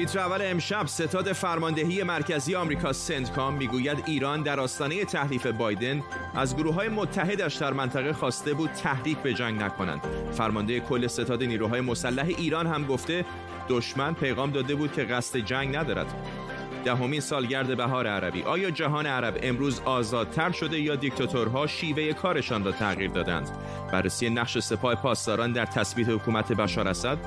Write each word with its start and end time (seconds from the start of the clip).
تیتر 0.00 0.18
اول 0.18 0.38
امشب 0.42 0.86
ستاد 0.86 1.32
فرماندهی 1.32 2.02
مرکزی 2.02 2.54
آمریکا 2.54 2.92
سنتکام 2.92 3.54
می‌گوید 3.54 4.02
ایران 4.06 4.42
در 4.42 4.60
آستانه 4.60 5.04
تحلیف 5.04 5.46
بایدن 5.46 6.02
از 6.34 6.56
گروه 6.56 6.74
های 6.74 6.88
متحدش 6.88 7.54
در 7.54 7.72
منطقه 7.72 8.12
خواسته 8.12 8.54
بود 8.54 8.70
تحریک 8.70 9.18
به 9.18 9.34
جنگ 9.34 9.62
نکنند. 9.62 10.00
فرمانده 10.32 10.80
کل 10.80 11.06
ستاد 11.06 11.42
نیروهای 11.42 11.80
مسلح 11.80 12.26
ایران 12.26 12.66
هم 12.66 12.84
گفته 12.84 13.24
دشمن 13.68 14.14
پیغام 14.14 14.50
داده 14.50 14.74
بود 14.74 14.92
که 14.92 15.04
قصد 15.04 15.38
جنگ 15.38 15.76
ندارد. 15.76 16.06
دهمین 16.84 17.20
سالگرد 17.20 17.76
بهار 17.76 18.06
عربی 18.06 18.42
آیا 18.42 18.70
جهان 18.70 19.06
عرب 19.06 19.38
امروز 19.42 19.80
آزادتر 19.84 20.50
شده 20.50 20.80
یا 20.80 20.96
دیکتاتورها 20.96 21.66
شیوه 21.66 22.12
کارشان 22.12 22.64
را 22.64 22.72
تغییر 22.72 23.10
دادند؟ 23.10 23.50
بررسی 23.92 24.30
نقش 24.30 24.58
سپاه 24.58 24.94
پاسداران 24.94 25.52
در 25.52 25.64
تثبیت 25.64 26.08
حکومت 26.08 26.52
بشار 26.52 26.88
اسد. 26.88 27.18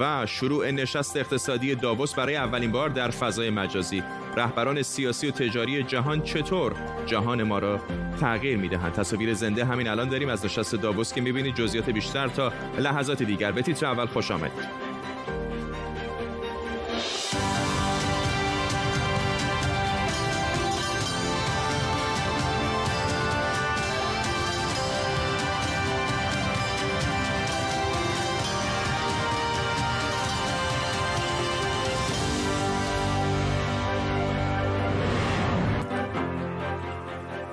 و 0.00 0.26
شروع 0.26 0.70
نشست 0.70 1.16
اقتصادی 1.16 1.74
داووس 1.74 2.14
برای 2.14 2.36
اولین 2.36 2.72
بار 2.72 2.88
در 2.88 3.10
فضای 3.10 3.50
مجازی. 3.50 4.02
رهبران 4.36 4.82
سیاسی 4.82 5.28
و 5.28 5.30
تجاری 5.30 5.82
جهان 5.82 6.22
چطور؟ 6.22 6.74
جهان 7.06 7.42
ما 7.42 7.58
را 7.58 7.80
تغییر 8.20 8.58
می‌دهند. 8.58 8.92
تصاویر 8.92 9.34
زنده 9.34 9.64
همین 9.64 9.88
الان 9.88 10.08
داریم 10.08 10.28
از 10.28 10.44
نشست 10.44 10.74
داووس 10.74 11.12
که 11.12 11.20
می‌بینید. 11.20 11.54
جزئیات 11.54 11.90
بیشتر 11.90 12.28
تا 12.28 12.52
لحظات 12.78 13.22
دیگر. 13.22 13.52
به 13.52 13.62
تیتر 13.62 13.86
اول 13.86 14.06
خوش 14.06 14.30
آمدید. 14.30 14.91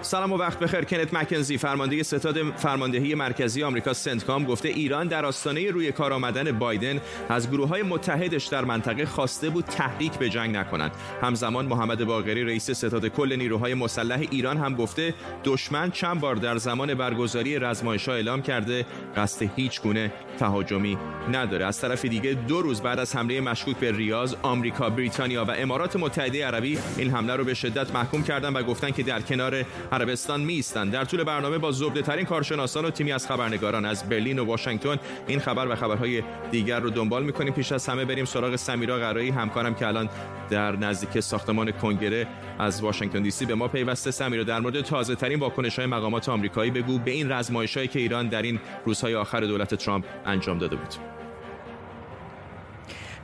سلام 0.09 0.31
و 0.31 0.37
وقت 0.37 0.59
بخیر. 0.59 0.81
کنت 0.81 1.13
مکنزی 1.13 1.57
فرمانده 1.57 2.03
ستاد 2.03 2.51
فرماندهی 2.51 3.15
مرکزی 3.15 3.63
آمریکا 3.63 3.93
سنتکام 3.93 4.45
گفته 4.45 4.69
ایران 4.69 5.07
در 5.07 5.25
آستانه 5.25 5.71
روی 5.71 5.91
کار 5.91 6.13
آمدن 6.13 6.51
بایدن 6.51 7.01
از 7.29 7.51
گروه 7.51 7.69
های 7.69 7.83
متحدش 7.83 8.45
در 8.45 8.65
منطقه 8.65 9.05
خواسته 9.05 9.49
بود 9.49 9.65
تحریک 9.65 10.11
به 10.11 10.29
جنگ 10.29 10.55
نکنند. 10.55 10.91
همزمان 11.21 11.65
محمد 11.65 12.05
باقری 12.05 12.43
رئیس 12.43 12.71
ستاد 12.71 13.07
کل 13.07 13.35
نیروهای 13.35 13.73
مسلح 13.73 14.19
ایران 14.31 14.57
هم 14.57 14.75
گفته 14.75 15.13
دشمن 15.43 15.91
چند 15.91 16.19
بار 16.19 16.35
در 16.35 16.57
زمان 16.57 16.93
برگزاری 16.93 17.59
رزمایش‌ها 17.59 18.15
اعلام 18.15 18.41
کرده. 18.41 18.85
قصد 19.15 19.49
هیچ 19.55 19.81
گونه 19.81 20.13
تهاجمی 20.39 20.97
نداره. 21.31 21.65
از 21.65 21.81
طرف 21.81 22.05
دیگه 22.05 22.33
دو 22.33 22.61
روز 22.61 22.81
بعد 22.81 22.99
از 22.99 23.15
حمله 23.15 23.41
مشکوک 23.41 23.77
به 23.77 23.91
ریاض 23.91 24.35
آمریکا 24.41 24.89
بریتانیا 24.89 25.45
و 25.45 25.51
امارات 25.51 25.95
متحده 25.95 26.45
عربی 26.45 26.79
این 26.97 27.11
حمله 27.11 27.35
رو 27.35 27.43
به 27.43 27.53
شدت 27.53 27.95
محکوم 27.95 28.23
کردن 28.23 28.53
و 28.53 28.63
گفتن 28.63 28.91
که 28.91 29.03
در 29.03 29.21
کنار 29.21 29.65
عربستان 30.01 30.41
میستن 30.41 30.89
در 30.89 31.05
طول 31.05 31.23
برنامه 31.23 31.57
با 31.57 31.71
زبده 31.71 32.01
ترین 32.01 32.25
کارشناسان 32.25 32.85
و 32.85 32.89
تیمی 32.89 33.11
از 33.11 33.27
خبرنگاران 33.27 33.85
از 33.85 34.09
برلین 34.09 34.39
و 34.39 34.45
واشنگتن 34.45 34.97
این 35.27 35.39
خبر 35.39 35.67
و 35.67 35.75
خبرهای 35.75 36.23
دیگر 36.51 36.79
رو 36.79 36.89
دنبال 36.89 37.23
می‌کنیم. 37.23 37.53
پیش 37.53 37.71
از 37.71 37.87
همه 37.87 38.05
بریم 38.05 38.25
سراغ 38.25 38.55
سمیرا 38.55 38.97
قرایی 38.97 39.29
همکارم 39.29 39.75
که 39.75 39.87
الان 39.87 40.09
در 40.49 40.75
نزدیک 40.75 41.19
ساختمان 41.19 41.71
کنگره 41.71 42.27
از 42.59 42.81
واشنگتن 42.81 43.21
دی 43.21 43.31
سی 43.31 43.45
به 43.45 43.55
ما 43.55 43.67
پیوسته. 43.67 44.11
سمیرا 44.11 44.43
در 44.43 44.59
مورد 44.59 44.81
تازه 44.81 45.15
ترین 45.15 45.39
واکنش 45.39 45.79
های 45.79 45.87
مقامات 45.87 46.29
آمریکایی 46.29 46.71
بگو. 46.71 46.97
به 46.97 47.11
این 47.11 47.31
رزمایش 47.31 47.77
هایی 47.77 47.87
که 47.87 47.99
ایران 47.99 48.27
در 48.27 48.41
این 48.41 48.59
روزهای 48.85 49.15
آخر 49.15 49.39
دولت 49.39 49.75
ترامپ 49.75 50.05
انجام 50.25 50.57
داده 50.57 50.75
بود. 50.75 50.93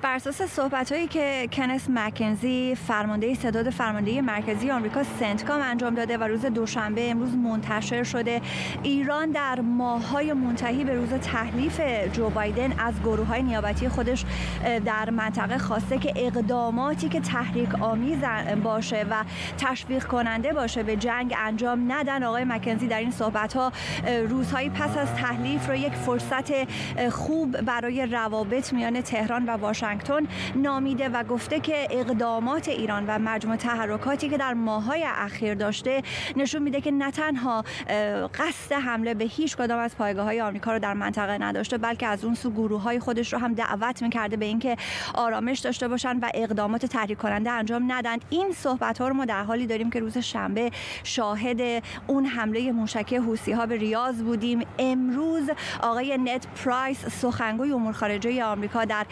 بر 0.01 0.15
اساس 0.15 0.41
صحبت 0.41 0.91
هایی 0.91 1.07
که 1.07 1.49
کنس 1.51 1.89
مکنزی 1.89 2.75
فرمانده 2.87 3.33
ستاد 3.33 3.69
فرمانده 3.69 4.21
مرکزی 4.21 4.71
آمریکا 4.71 5.03
سنتکام 5.03 5.61
انجام 5.61 5.95
داده 5.95 6.17
و 6.17 6.23
روز 6.23 6.45
دوشنبه 6.45 7.11
امروز 7.11 7.35
منتشر 7.35 8.03
شده. 8.03 8.41
ایران 8.83 9.31
در 9.31 9.59
های 10.11 10.33
منتهی 10.33 10.83
به 10.83 10.95
روز 10.95 11.09
تحلیف 11.09 11.81
جو 12.13 12.29
بایدن 12.29 12.79
از 12.79 12.93
گروه 13.03 13.27
های 13.27 13.43
نیابتی 13.43 13.89
خودش 13.89 14.25
در 14.85 15.09
منطقه 15.09 15.57
خواسته 15.57 15.97
که 15.97 16.13
اقداماتی 16.15 17.09
که 17.09 17.19
تحریک 17.19 17.75
آمیز 17.81 18.19
باشه 18.63 19.05
و 19.09 19.23
تشویق 19.57 20.03
کننده 20.03 20.53
باشه 20.53 20.83
به 20.83 20.95
جنگ 20.95 21.35
انجام 21.37 21.91
ندن. 21.91 22.23
آقای 22.23 22.43
مکنزی 22.43 22.87
در 22.87 22.99
این 22.99 23.11
صحبت 23.11 23.53
ها 23.53 23.71
روزهایی 24.29 24.69
پس 24.69 24.97
از 24.97 25.13
تحلیف 25.13 25.69
رو 25.69 25.75
یک 25.75 25.93
فرصت 25.93 26.51
خوب 27.09 27.61
برای 27.61 28.05
روابط 28.05 28.73
میان 28.73 29.01
تهران 29.01 29.45
و 29.45 29.51
واشنگتن 29.51 29.84
واشنگتن 29.85 30.27
نامیده 30.55 31.09
و 31.09 31.23
گفته 31.23 31.59
که 31.59 31.87
اقدامات 31.91 32.67
ایران 32.67 33.05
و 33.07 33.19
مجموع 33.19 33.55
تحرکاتی 33.55 34.29
که 34.29 34.37
در 34.37 34.53
ماهای 34.53 35.03
اخیر 35.07 35.53
داشته 35.53 36.01
نشون 36.35 36.61
میده 36.61 36.81
که 36.81 36.91
نه 36.91 37.11
تنها 37.11 37.63
قصد 38.33 38.71
حمله 38.73 39.13
به 39.13 39.25
هیچ 39.25 39.57
کدام 39.57 39.79
از 39.79 39.97
پایگاه 39.97 40.25
های 40.25 40.41
آمریکا 40.41 40.71
رو 40.71 40.79
در 40.79 40.93
منطقه 40.93 41.37
نداشته 41.37 41.77
بلکه 41.77 42.07
از 42.07 42.25
اون 42.25 42.35
سو 42.35 42.51
گروه 42.51 42.81
های 42.81 42.99
خودش 42.99 43.33
رو 43.33 43.39
هم 43.39 43.53
دعوت 43.53 44.01
می‌کرده 44.01 44.37
به 44.37 44.45
اینکه 44.45 44.75
آرامش 45.13 45.59
داشته 45.59 45.87
باشن 45.87 46.19
و 46.19 46.29
اقدامات 46.33 46.85
تحریک 46.85 47.17
کننده 47.17 47.51
انجام 47.51 47.91
ندند 47.91 48.25
این 48.29 48.51
صحبت 48.51 48.97
ها 48.97 49.07
رو 49.07 49.13
ما 49.13 49.25
در 49.25 49.43
حالی 49.43 49.67
داریم 49.67 49.89
که 49.89 49.99
روز 49.99 50.17
شنبه 50.17 50.71
شاهد 51.03 51.83
اون 52.07 52.25
حمله 52.25 52.71
موشکی 52.71 53.15
حوسی 53.15 53.51
ها 53.51 53.65
به 53.65 53.77
ریاض 53.77 54.21
بودیم. 54.21 54.61
امروز 54.79 55.49
آقای 55.81 56.17
نت 56.17 56.47
پرایس 56.47 57.05
سخنگوی 57.05 57.71
امور 57.71 57.93
خارجه 57.93 58.43
آمریکا 58.43 58.85
در 58.85 59.05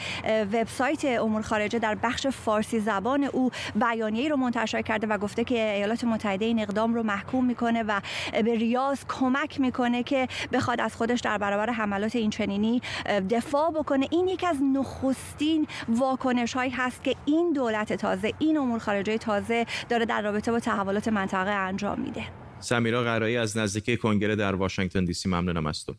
وبسایت 0.63 1.05
امور 1.05 1.41
خارجه 1.41 1.79
در 1.79 1.95
بخش 2.03 2.27
فارسی 2.27 2.79
زبان 2.79 3.23
او 3.23 3.51
بیانیه‌ای 3.75 4.29
رو 4.29 4.37
منتشر 4.37 4.81
کرده 4.81 5.07
و 5.07 5.17
گفته 5.17 5.43
که 5.43 5.73
ایالات 5.73 6.03
متحده 6.03 6.45
این 6.45 6.59
اقدام 6.59 6.93
رو 6.93 7.03
محکوم 7.03 7.45
می‌کنه 7.45 7.83
و 7.83 8.01
به 8.31 8.55
ریاض 8.55 8.99
کمک 9.09 9.59
می‌کنه 9.59 10.03
که 10.03 10.27
بخواد 10.53 10.81
از 10.81 10.95
خودش 10.95 11.19
در 11.19 11.37
برابر 11.37 11.69
حملات 11.69 12.15
این 12.15 12.29
چنینی 12.29 12.81
دفاع 13.29 13.71
بکنه. 13.71 14.07
این 14.11 14.27
یک 14.27 14.43
از 14.43 14.57
نخستین 14.73 15.67
واکنش 15.87 16.53
هایی 16.53 16.71
هست 16.71 17.03
که 17.03 17.15
این 17.25 17.53
دولت 17.53 17.93
تازه 17.93 18.33
این 18.39 18.57
امور 18.57 18.79
خارجه 18.79 19.17
تازه 19.17 19.65
داره 19.89 20.05
در 20.05 20.21
رابطه 20.21 20.51
با 20.51 20.59
تحولات 20.59 21.07
منطقه 21.07 21.51
انجام 21.51 21.99
میده. 21.99 22.23
سمیرا 22.59 23.03
قرایی 23.03 23.37
از 23.37 23.57
نزدیکی 23.57 23.97
کنگره 23.97 24.35
در 24.35 24.55
واشنگتن 24.55 25.05
دی 25.05 25.13
سی 25.13 25.29
ممنونم 25.29 25.65
از 25.65 25.85
تو. 25.85 25.93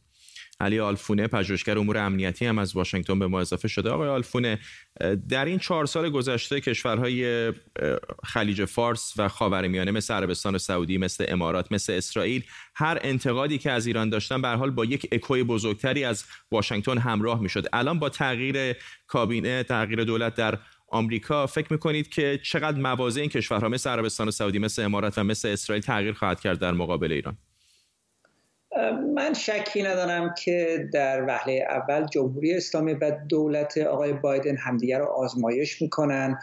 علی 0.60 0.80
آلفونه 0.80 1.26
پژوهشگر 1.26 1.78
امور 1.78 1.98
امنیتی 1.98 2.46
هم 2.46 2.58
از 2.58 2.76
واشنگتن 2.76 3.18
به 3.18 3.26
ما 3.26 3.40
اضافه 3.40 3.68
شده. 3.68 3.90
آقای 3.90 4.08
آلفونه 4.08 4.58
در 5.28 5.44
این 5.44 5.58
چهار 5.58 5.86
سال 5.86 6.10
گذشته 6.10 6.60
کشورهای 6.60 7.52
خلیج 8.24 8.64
فارس 8.64 9.14
و 9.16 9.28
خاورمیانه 9.28 9.90
مثل 9.90 10.14
عربستان 10.14 10.54
و 10.54 10.58
سعودی 10.58 10.98
مثل 10.98 11.24
امارات 11.28 11.72
مثل 11.72 11.92
اسرائیل 11.92 12.44
هر 12.74 12.98
انتقادی 13.02 13.58
که 13.58 13.70
از 13.70 13.86
ایران 13.86 14.08
داشتن 14.08 14.42
به 14.42 14.48
حال 14.48 14.70
با 14.70 14.84
یک 14.84 15.08
اکوی 15.12 15.42
بزرگتری 15.42 16.04
از 16.04 16.24
واشنگتن 16.50 16.98
همراه 16.98 17.40
می‌شد. 17.40 17.66
الان 17.72 17.98
با 17.98 18.08
تغییر 18.08 18.76
کابینه 19.06 19.62
تغییر 19.62 20.04
دولت 20.04 20.34
در 20.34 20.58
آمریکا 20.88 21.46
فکر 21.46 21.72
می‌کنید 21.72 22.08
که 22.08 22.40
چقدر 22.42 22.78
موازه 22.78 23.20
این 23.20 23.30
کشورها 23.30 23.68
مثل 23.68 23.90
عربستان 23.90 24.28
و 24.28 24.30
سعودی 24.30 24.58
مثل 24.58 24.82
امارات 24.82 25.18
و 25.18 25.24
مثل 25.24 25.48
اسرائیل 25.48 25.82
تغییر 25.82 26.12
خواهد 26.12 26.40
کرد 26.40 26.58
در 26.58 26.72
مقابل 26.72 27.12
ایران؟ 27.12 27.36
من 29.14 29.34
شکی 29.34 29.82
ندارم 29.82 30.34
که 30.38 30.88
در 30.92 31.24
وهله 31.28 31.66
اول 31.70 32.06
جمهوری 32.06 32.54
اسلامی 32.54 32.92
و 32.92 33.10
دولت 33.28 33.78
آقای 33.78 34.12
بایدن 34.12 34.56
همدیگر 34.56 34.98
رو 34.98 35.06
آزمایش 35.06 35.82
می‌کنن. 35.82 36.38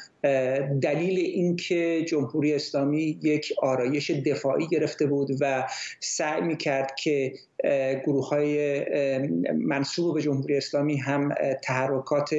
دلیل 0.82 1.20
اینکه 1.20 2.06
جمهوری 2.08 2.54
اسلامی 2.54 3.20
یک 3.24 3.54
آرایش 3.62 4.12
دفاعی 4.12 4.68
گرفته 4.68 5.06
بود 5.06 5.30
و 5.42 5.68
سعی 6.00 6.42
می‌کرد 6.42 6.96
که 6.96 7.34
گروه 8.06 8.28
های 8.28 8.86
منصوب 9.54 10.16
به 10.16 10.22
جمهوری 10.22 10.58
اسلامی 10.58 10.98
هم 10.98 11.34
تحرکات 11.64 12.36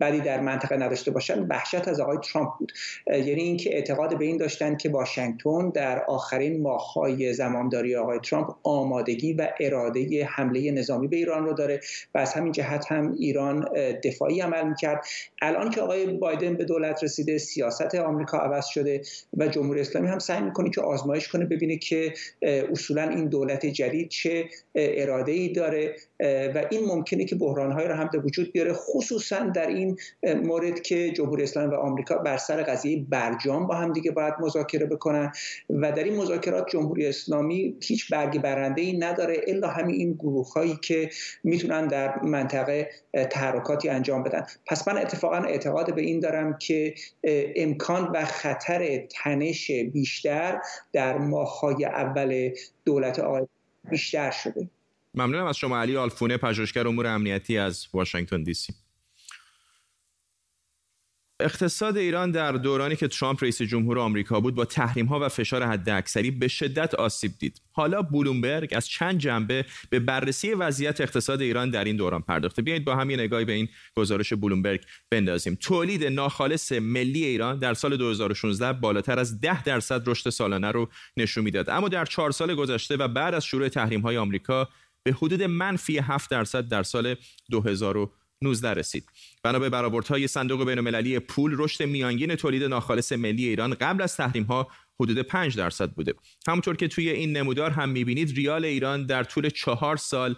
بدی 0.00 0.20
در 0.20 0.40
منطقه 0.40 0.76
نداشته 0.76 1.10
باشند. 1.10 1.46
وحشت 1.50 1.88
از 1.88 2.00
آقای 2.00 2.18
ترامپ 2.32 2.48
بود. 2.58 2.72
یعنی 3.06 3.42
اینکه 3.42 3.74
اعتقاد 3.74 4.18
به 4.18 4.24
این 4.24 4.36
داشتن 4.36 4.76
که 4.76 4.88
واشنگتن 4.88 5.70
در 5.70 6.04
آخرین 6.04 6.62
ماههای 6.62 7.32
زمانداری 7.32 7.96
آقای 7.96 8.18
ترامپ 8.18 8.50
آمادگی 8.62 9.32
و 9.32 9.48
اراده 9.60 10.24
حمله 10.24 10.70
نظامی 10.70 11.08
به 11.08 11.16
ایران 11.16 11.44
رو 11.44 11.52
داره 11.52 11.80
و 12.14 12.18
از 12.18 12.32
همین 12.32 12.52
جهت 12.52 12.92
هم 12.92 13.14
ایران 13.18 13.68
دفاعی 14.04 14.40
عمل 14.40 14.68
می‌کرد. 14.68 15.04
الان 15.42 15.70
که 15.70 15.80
آقای 15.80 16.06
بایدن 16.06 16.54
به 16.54 16.64
دولت 16.64 17.04
رسیده 17.04 17.38
سیاست 17.38 17.94
آمریکا 17.94 18.38
عوض 18.38 18.66
شده 18.66 19.00
و 19.36 19.48
جمهوری 19.48 19.80
اسلامی 19.80 20.08
هم 20.08 20.18
سعی 20.18 20.42
می‌کنه 20.42 20.70
که 20.70 20.80
آزمایش 20.80 21.28
کنه 21.28 21.44
ببینه 21.44 21.76
که 21.76 22.12
اصولا 22.42 23.02
این 23.02 23.28
دولت 23.28 23.66
جدید 23.66 24.08
چه 24.08 24.44
اراده 24.74 25.32
ای 25.32 25.48
داره 25.48 25.96
و 26.54 26.64
این 26.70 26.84
ممکنه 26.86 27.24
که 27.24 27.34
بحرانهایی 27.36 27.88
رو 27.88 27.94
هم 27.94 28.10
به 28.12 28.18
وجود 28.18 28.52
بیاره 28.52 28.72
خصوصا 28.72 29.38
در 29.38 29.66
این 29.66 29.96
مورد 30.22 30.82
که 30.82 31.10
جمهوری 31.10 31.42
اسلامی 31.42 31.74
و 31.74 31.76
آمریکا 31.76 32.16
بر 32.16 32.36
سر 32.36 32.62
قضیه 32.62 33.04
برجام 33.08 33.66
با 33.66 33.74
هم 33.74 33.92
دیگه 33.92 34.10
باید 34.10 34.34
مذاکره 34.40 34.86
بکنن. 34.86 35.32
و 35.70 35.92
در 35.92 36.04
این 36.04 36.16
مذاکرات 36.16 36.68
جمهوری 36.70 37.06
اسلامی 37.06 37.76
هیچ 37.82 38.12
برگی 38.12 38.38
برنده 38.38 38.82
ای 38.82 38.98
نداره 38.98 39.40
الا 39.46 39.68
همین 39.68 39.96
این 39.96 40.12
گروه 40.12 40.52
هایی 40.52 40.78
که 40.82 41.10
می‌تونن 41.44 41.86
در 41.86 42.22
منطقه 42.22 42.90
تحرکاتی 43.30 43.88
انجام 43.88 44.22
بدن. 44.22 44.46
پس 44.66 44.88
من 44.88 44.98
اتفاقا 44.98 45.36
اعتقاد 45.36 45.94
به 45.94 46.02
این 46.02 46.20
دارم 46.20 46.58
که 46.58 46.94
امکان 47.56 48.10
و 48.14 48.24
خطر 48.24 49.06
تنش 49.10 49.70
بیشتر 49.70 50.60
در 50.92 51.18
ماههای 51.18 51.84
اول 51.84 52.50
دولت 52.84 53.18
آقای 53.18 53.46
بیشتر 53.90 54.30
شده. 54.30 54.70
ممنونم 55.14 55.46
از 55.46 55.56
شما 55.56 55.80
علی 55.80 55.96
آلفونه 55.96 56.36
پژوهشگر 56.36 56.88
امور 56.88 57.06
امنیتی 57.06 57.58
از 57.58 57.88
واشنگتن 57.94 58.42
دی 58.42 58.54
سی. 58.54 58.74
اقتصاد 61.40 61.96
ایران 61.96 62.30
در 62.30 62.52
دورانی 62.52 62.96
که 62.96 63.08
ترامپ 63.08 63.42
رئیس 63.42 63.62
جمهور 63.62 63.98
آمریکا 63.98 64.40
بود 64.40 64.54
با 64.54 64.64
تحریم 64.64 65.06
ها 65.06 65.20
و 65.20 65.28
فشار 65.28 65.62
حداکثری 65.62 66.30
به 66.30 66.48
شدت 66.48 66.94
آسیب 66.94 67.32
دید. 67.38 67.60
حالا 67.72 68.02
بلومبرگ 68.02 68.72
از 68.76 68.88
چند 68.88 69.18
جنبه 69.18 69.64
به 69.90 70.00
بررسی 70.00 70.52
وضعیت 70.52 71.00
اقتصاد 71.00 71.40
ایران 71.40 71.70
در 71.70 71.84
این 71.84 71.96
دوران 71.96 72.22
پرداخته. 72.22 72.62
بیایید 72.62 72.84
با 72.84 72.96
هم 72.96 73.10
یه 73.10 73.16
نگاهی 73.16 73.44
به 73.44 73.52
این 73.52 73.68
گزارش 73.96 74.32
بلومبرگ 74.32 74.80
بندازیم. 75.10 75.54
تولید 75.60 76.04
ناخالص 76.04 76.72
ملی 76.72 77.24
ایران 77.24 77.58
در 77.58 77.74
سال 77.74 77.96
2016 77.96 78.72
بالاتر 78.72 79.18
از 79.18 79.40
10 79.40 79.62
درصد 79.62 80.08
رشد 80.08 80.30
سالانه 80.30 80.70
رو 80.70 80.88
نشون 81.16 81.44
می‌داد. 81.44 81.70
اما 81.70 81.88
در 81.88 82.04
چهار 82.04 82.30
سال 82.30 82.54
گذشته 82.54 82.96
و 82.96 83.08
بعد 83.08 83.34
از 83.34 83.44
شروع 83.44 83.68
تحریم 83.68 84.00
های 84.00 84.16
آمریکا 84.16 84.68
به 85.02 85.12
حدود 85.12 85.42
منفی 85.42 85.98
7 85.98 86.30
درصد 86.30 86.68
در 86.68 86.82
سال 86.82 87.16
2019 88.42 88.80
رسید. 88.80 89.04
بنا 89.42 89.58
به 89.58 89.68
برآوردهای 89.68 90.26
صندوق 90.26 90.64
بین‌المللی 90.66 91.18
پول 91.18 91.54
رشد 91.58 91.84
میانگین 91.84 92.34
تولید 92.34 92.64
ناخالص 92.64 93.12
ملی 93.12 93.48
ایران 93.48 93.74
قبل 93.74 94.02
از 94.02 94.16
تحریم 94.16 94.44
ها 94.44 94.68
حدود 95.00 95.18
5 95.18 95.56
درصد 95.56 95.90
بوده. 95.90 96.14
همونطور 96.48 96.76
که 96.76 96.88
توی 96.88 97.10
این 97.10 97.36
نمودار 97.36 97.70
هم 97.70 97.88
می‌بینید 97.88 98.36
ریال 98.36 98.64
ایران 98.64 99.06
در 99.06 99.24
طول 99.24 99.48
چهار 99.48 99.96
سال 99.96 100.36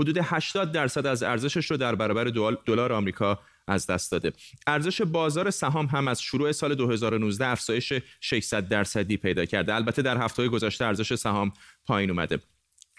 حدود 0.00 0.18
80 0.22 0.72
درصد 0.72 1.06
از 1.06 1.22
ارزشش 1.22 1.70
رو 1.70 1.76
در 1.76 1.94
برابر 1.94 2.24
دلار 2.66 2.92
آمریکا 2.92 3.38
از 3.68 3.86
دست 3.86 4.12
داده. 4.12 4.32
ارزش 4.66 5.02
بازار 5.02 5.50
سهام 5.50 5.86
هم 5.86 6.08
از 6.08 6.22
شروع 6.22 6.52
سال 6.52 6.74
2019 6.74 7.46
افزایش 7.46 7.92
600 8.20 8.68
درصدی 8.68 9.16
پیدا 9.16 9.44
کرده. 9.44 9.74
البته 9.74 10.02
در 10.02 10.18
هفته 10.18 10.48
گذشته 10.48 10.84
ارزش 10.84 11.14
سهام 11.14 11.52
پایین 11.86 12.10
اومده. 12.10 12.38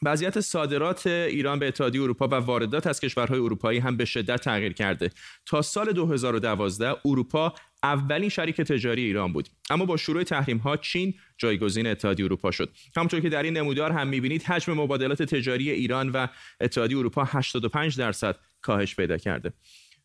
وضعیت 0.04 0.40
صادرات 0.40 1.08
ایران 1.08 1.60
به 1.60 1.68
اتحادیه 1.68 2.02
اروپا 2.02 2.28
و 2.28 2.34
واردات 2.34 2.88
از 2.88 3.00
کشورهای 3.00 3.40
اروپایی 3.40 3.80
هم 3.80 3.98
به 3.98 4.06
شدت 4.06 4.42
تغییر 4.42 4.74
کرده. 4.74 5.12
تا 5.46 5.62
سال 5.62 5.92
2012 5.92 6.96
اروپا 7.06 7.54
اولین 7.84 8.30
شریک 8.30 8.62
تجاری 8.62 9.04
ایران 9.04 9.34
بود. 9.34 9.50
اما 9.70 9.86
با 9.86 9.98
شروع 9.98 10.24
تحریم 10.24 10.58
ها 10.58 10.78
چین 10.78 11.14
جایگزین 11.38 11.88
اتحادیه 11.88 12.26
اروپا 12.26 12.52
شد. 12.52 12.70
همونطور 12.98 13.20
که 13.20 13.30
در 13.30 13.44
این 13.44 13.58
نمودار 13.58 13.92
هم 13.92 14.08
می‌بینید 14.08 14.44
حجم 14.44 14.74
مبادلات 14.74 15.24
تجاری 15.24 15.72
ایران 15.72 16.10
و 16.10 16.28
اتحادیه 16.62 16.98
اروپا 16.98 17.24
85 17.24 17.98
درصد 17.98 18.36
کاهش 18.62 18.96
پیدا 18.96 19.18
کرده. 19.18 19.54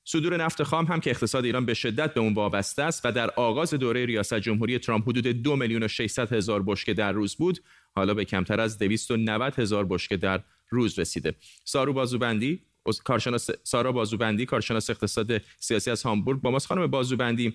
صدور 0.04 0.44
نفت 0.44 0.62
خام 0.62 0.84
هم 0.84 1.00
که 1.00 1.10
اقتصاد 1.10 1.44
ایران 1.44 1.66
به 1.66 1.74
شدت 1.74 2.14
به 2.14 2.20
اون 2.20 2.34
وابسته 2.34 2.82
است 2.82 3.06
و 3.06 3.12
در 3.12 3.30
آغاز 3.30 3.74
دوره 3.74 4.06
ریاست 4.06 4.34
جمهوری 4.34 4.78
ترامپ 4.78 5.08
حدود 5.08 5.26
دو 5.26 5.56
میلیون 5.56 5.82
و 5.82 5.88
600 5.88 6.32
هزار 6.32 6.62
بشکه 6.66 6.94
در 6.94 7.12
روز 7.12 7.36
بود 7.36 7.58
حالا 7.94 8.14
به 8.14 8.24
کمتر 8.24 8.60
از 8.60 8.78
290 8.78 9.58
هزار 9.58 9.84
بشکه 9.84 10.16
در 10.16 10.40
روز 10.70 10.98
رسیده. 10.98 11.34
سارو 11.64 11.92
بازوبندی 11.92 12.60
کارشناس 13.04 13.50
سارا 13.62 13.92
بازوبندی 13.92 14.46
کارشناس 14.46 14.90
اقتصاد 14.90 15.42
سیاسی 15.60 15.90
از 15.90 16.02
هامبورگ 16.02 16.40
با 16.40 16.50
ماست. 16.50 16.66
خانم 16.66 16.86
بازوبندی 16.86 17.54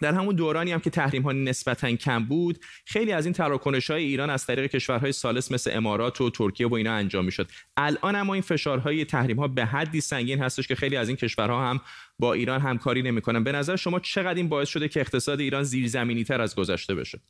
در 0.00 0.14
همون 0.14 0.34
دورانی 0.34 0.72
هم 0.72 0.80
که 0.80 0.90
تحریم 0.90 1.22
ها 1.22 1.32
نسبتا 1.32 1.92
کم 1.96 2.24
بود 2.24 2.58
خیلی 2.84 3.12
از 3.12 3.26
این 3.26 3.32
تراکنش 3.32 3.90
های 3.90 4.04
ایران 4.04 4.30
از 4.30 4.46
طریق 4.46 4.70
کشورهای 4.70 5.12
سالس 5.12 5.52
مثل 5.52 5.70
امارات 5.74 6.20
و 6.20 6.30
ترکیه 6.30 6.68
و 6.68 6.74
اینا 6.74 6.92
انجام 6.92 7.24
می‌شد. 7.24 7.50
الان 7.76 8.16
اما 8.16 8.34
این 8.34 8.42
فشارهای 8.42 9.04
تحریم 9.04 9.38
ها 9.38 9.48
به 9.48 9.64
حدی 9.64 10.00
سنگین 10.00 10.38
هستش 10.38 10.68
که 10.68 10.74
خیلی 10.74 10.96
از 10.96 11.08
این 11.08 11.16
کشورها 11.16 11.70
هم 11.70 11.80
با 12.18 12.32
ایران 12.32 12.60
همکاری 12.60 13.02
نمی‌کنن. 13.02 13.44
به 13.44 13.52
نظر 13.52 13.76
شما 13.76 14.00
چقدر 14.00 14.34
این 14.34 14.48
باعث 14.48 14.68
شده 14.68 14.88
که 14.88 15.00
اقتصاد 15.00 15.40
ایران 15.40 15.62
زیرزمینی 15.62 16.24
تر 16.24 16.40
از 16.40 16.54
گذشته 16.54 16.94
بشه؟ 16.94 17.20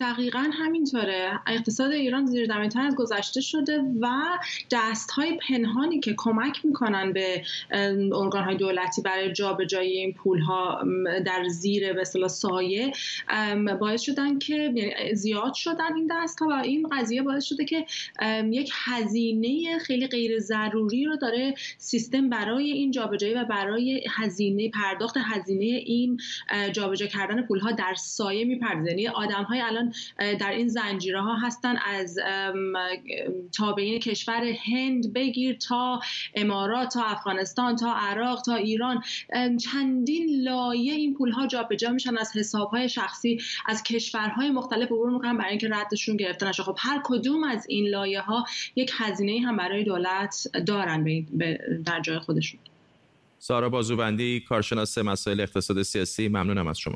دقیقا 0.00 0.50
همینطوره. 0.52 1.40
اقتصاد 1.46 1.92
ایران 1.92 2.26
زیر 2.26 2.46
زمینتر 2.46 2.80
از 2.80 2.96
گذشته 2.96 3.40
شده 3.40 3.82
و 4.00 4.08
دست 4.70 5.10
های 5.10 5.38
پنهانی 5.48 6.00
که 6.00 6.14
کمک 6.16 6.66
می‌کنن 6.66 7.12
به 7.12 7.42
ارگان 7.70 8.44
های 8.44 8.56
دولتی 8.56 9.02
برای 9.02 9.32
جابجایی 9.32 9.96
این 9.98 10.12
پول 10.12 10.40
ها 10.40 10.84
در 11.26 11.48
زیر 11.48 11.92
به 11.92 12.00
اصطلاح 12.00 12.28
سایه 12.28 12.92
باعث 13.80 14.02
شدن 14.02 14.38
که 14.38 14.54
یعنی 14.54 15.14
زیاد 15.14 15.54
شدن 15.54 15.94
این 15.96 16.10
دست 16.10 16.38
ها 16.38 16.46
و 16.48 16.52
این 16.52 16.88
قضیه 16.88 17.22
باعث 17.22 17.44
شده 17.44 17.64
که 17.64 17.86
یک 18.50 18.70
هزینه 18.84 19.78
خیلی 19.78 20.06
غیر 20.06 20.38
ضروری 20.38 21.04
رو 21.04 21.16
داره 21.16 21.54
سیستم 21.78 22.28
برای 22.28 22.70
این 22.70 22.90
جابجایی 22.90 23.34
و 23.34 23.44
برای 23.44 24.06
هزینه 24.10 24.70
پرداخت 24.70 25.16
هزینه 25.16 25.64
این 25.64 26.20
جابجا 26.72 27.06
کردن 27.06 27.42
پول 27.42 27.58
ها 27.58 27.72
در 27.72 27.94
سایه 27.94 28.44
می‌پردازه. 28.44 28.90
یعنی 28.90 29.08
آدم 29.08 29.46
الان 29.62 29.83
در 30.18 30.50
این 30.50 30.68
زنجیره 30.68 31.22
ها 31.22 31.36
هستن 31.36 31.76
از 31.76 32.18
تابعین 33.52 33.98
کشور 33.98 34.44
هند 34.44 35.12
بگیر 35.12 35.56
تا 35.56 36.00
امارات 36.34 36.92
تا 36.94 37.02
افغانستان 37.02 37.76
تا 37.76 37.94
عراق 37.96 38.42
تا 38.42 38.54
ایران. 38.54 39.02
چندین 39.64 40.42
لایه 40.42 40.92
این 40.92 41.14
پول 41.14 41.30
ها 41.30 41.46
جابجا 41.46 41.90
میشن 41.90 42.18
از 42.18 42.36
حساب 42.36 42.70
های 42.70 42.88
شخصی 42.88 43.40
از 43.66 43.82
کشورهای 43.82 44.50
مختلف 44.50 44.92
عبور 44.92 45.10
می‌کنن 45.10 45.38
برای 45.38 45.50
اینکه 45.50 45.68
ردشون 45.68 46.16
گرفته 46.16 46.48
نشه. 46.48 46.62
خب 46.62 46.76
هر 46.78 47.00
کدوم 47.04 47.44
از 47.44 47.66
این 47.68 47.88
لایه 47.88 48.20
ها 48.20 48.44
یک 48.76 48.92
هزینه 48.96 49.46
هم 49.46 49.56
برای 49.56 49.84
دولت 49.84 50.48
دارن 50.66 51.04
در 51.84 52.00
جای 52.00 52.18
خودشون. 52.18 52.60
سارا 53.38 53.68
بازوبندی 53.68 54.40
کارشناس 54.40 54.98
مسائل 54.98 55.40
اقتصاد 55.40 55.82
سیاسی 55.82 56.28
ممنونم 56.28 56.66
از 56.66 56.78
شما. 56.78 56.94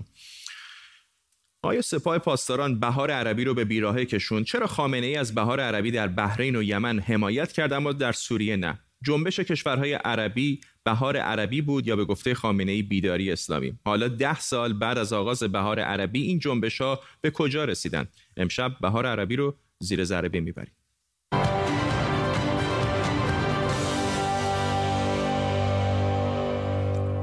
آیا 1.63 1.83
سپاه 1.83 2.19
پاسداران 2.19 2.81
بهار 2.81 3.11
عربی 3.11 3.45
رو 3.45 3.55
به 3.55 3.65
بیراهه 3.65 4.05
کشون 4.05 4.45
چرا 4.45 4.67
خامنه 4.67 5.07
ای 5.07 5.17
از 5.17 5.35
بهار 5.35 5.61
عربی 5.61 5.91
در 5.91 6.09
بحرین 6.09 6.57
و 6.57 6.63
یمن 6.63 6.99
حمایت 6.99 7.53
کرد 7.53 7.73
اما 7.73 7.93
در 7.93 8.13
سوریه 8.13 8.57
نه؟ 8.57 8.79
جنبش 9.05 9.41
کشورهای 9.41 9.93
عربی 9.93 10.61
بهار 10.85 11.17
عربی 11.17 11.63
بود 11.63 11.87
یا 11.87 11.97
به 11.97 12.05
گفته 12.05 12.35
خامنه 12.35 12.73
ای 12.73 12.83
بیداری 12.83 13.33
اسلامی؟ 13.33 13.79
حالا 13.85 14.09
ده 14.09 14.41
سال 14.41 14.73
بعد 14.73 14.99
از 14.99 15.13
آغاز 15.13 15.43
بهار 15.43 15.81
عربی 15.81 16.23
این 16.23 16.39
جنبش 16.39 16.81
ها 16.81 17.01
به 17.21 17.31
کجا 17.31 17.65
رسیدن؟ 17.65 18.09
امشب 18.37 18.77
بهار 18.81 19.07
عربی 19.07 19.37
رو 19.37 19.57
زیر 19.79 20.05
ضربه 20.05 20.41
می‌بریم. 20.41 20.73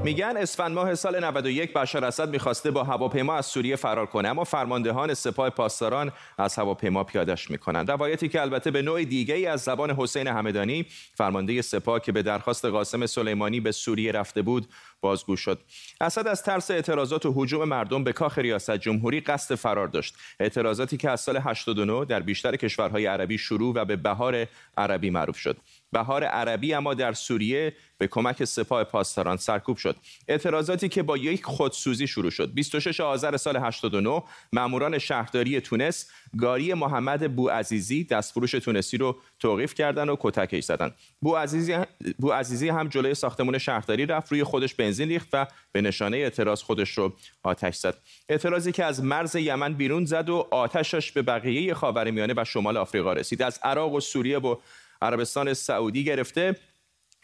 میگن 0.06 0.38
اسفند 0.38 0.72
ماه 0.72 0.96
سال 0.96 1.24
91 1.24 1.74
بشار 1.74 2.06
اسد 2.06 2.30
می‌خواسته 2.30 2.72
با 2.72 2.84
هواپیما 2.84 3.36
از 3.36 3.46
سوریه 3.46 3.76
فرار 3.76 4.06
کنه 4.06 4.30
اما 4.30 4.44
فرماندهان 4.44 5.14
سپاه 5.14 5.50
پاسداران 5.50 6.12
از 6.38 6.56
هواپیما 6.56 7.04
پیادش 7.04 7.52
می‌کنند. 7.52 7.92
روایتی 7.92 8.30
که 8.30 8.42
البته 8.42 8.72
به 8.72 8.82
نوع 8.82 9.04
دیگه 9.04 9.36
ای 9.36 9.46
از 9.46 9.62
زبان 9.62 9.92
حسین 9.92 10.28
همدانی 10.28 10.86
فرمانده 11.14 11.62
سپاه 11.62 12.00
که 12.00 12.12
به 12.12 12.22
درخواست 12.22 12.66
قاسم 12.66 13.06
سلیمانی 13.06 13.60
به 13.60 13.72
سوریه 13.72 14.12
رفته 14.12 14.42
بود 14.42 14.68
بازگو 15.02 15.36
شد. 15.36 15.60
اسد 16.02 16.28
از 16.28 16.44
ترس 16.44 16.72
اعتراضات 16.72 17.26
و 17.26 17.34
حجوم 17.36 17.64
مردم 17.64 18.04
به 18.04 18.14
کاخ 18.14 18.38
ریاست 18.38 18.78
جمهوری 18.78 19.20
قصد 19.20 19.56
فرار 19.56 19.88
داشت. 19.88 20.16
اعتراضاتی 20.40 20.98
که 20.98 21.10
از 21.10 21.22
سال 21.22 21.38
89 21.38 22.06
در 22.06 22.20
بیشتر 22.20 22.56
کشورهای 22.56 23.06
عربی 23.06 23.38
شروع 23.38 23.74
و 23.76 23.86
به 23.86 23.96
بهار 23.96 24.48
عربی 24.78 25.10
معروف 25.10 25.38
شد. 25.38 25.58
بهار 25.96 26.24
عربی 26.24 26.74
اما 26.74 26.94
در 26.94 27.14
سوریه 27.14 27.74
به 27.98 28.08
کمک 28.08 28.44
سپاه 28.44 28.84
پاسداران 28.84 29.38
سرکوب 29.38 29.78
شد. 29.78 29.96
اعتراضاتی 30.28 30.90
که 30.90 31.04
با 31.04 31.18
یک 31.18 31.46
خودسوزی 31.46 32.08
شروع 32.08 32.32
شد. 32.32 32.54
26 32.54 33.00
آذر 33.00 33.38
سال 33.38 33.58
89 33.58 34.24
ماموران 34.54 34.98
شهرداری 34.98 35.62
تونس 35.62 36.10
گاری 36.38 36.74
محمد 36.74 37.36
بوعزیزی 37.36 38.04
دستفروش 38.04 38.52
تونسی 38.52 38.98
رو 38.98 39.18
توقیف 39.40 39.74
کردن 39.74 40.10
و 40.10 40.16
کتکش 40.20 40.64
زدن. 40.64 40.92
بوعزیزی 41.22 41.78
بو 42.20 42.32
عزیزی 42.32 42.70
هم 42.70 42.88
جلوی 42.88 43.14
ساختمان 43.14 43.58
شهرداری 43.58 44.06
رفت 44.06 44.32
روی 44.32 44.44
خودش 44.44 44.74
بنزین 44.74 45.10
ریخت 45.10 45.28
و 45.34 45.48
به 45.72 45.82
نشانه 45.82 46.18
اعتراض 46.18 46.62
خودش 46.62 46.98
رو 46.98 47.14
آتش 47.44 47.76
زد. 47.76 47.98
اعتراضی 48.30 48.72
که 48.72 48.86
از 48.86 49.04
مرز 49.04 49.36
یمن 49.36 49.74
بیرون 49.74 50.06
زد 50.06 50.30
و 50.30 50.48
آتشش 50.52 51.12
به 51.12 51.22
بقیه 51.22 51.74
خاورمیانه 51.74 52.34
و 52.38 52.44
شمال 52.44 52.78
آفریقا 52.78 53.14
رسید. 53.14 53.42
از 53.42 53.60
عراق 53.64 53.94
و 53.94 54.00
سوریه 54.00 54.38
و 54.40 54.56
عربستان 55.02 55.54
سعودی 55.54 56.04
گرفته 56.04 56.56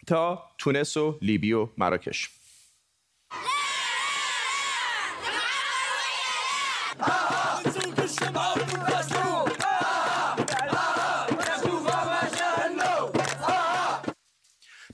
تا 0.07 0.43
تونس 0.57 0.97
و 0.97 1.17
لیبی 1.21 1.53
و 1.53 1.67
مراکش. 1.77 2.29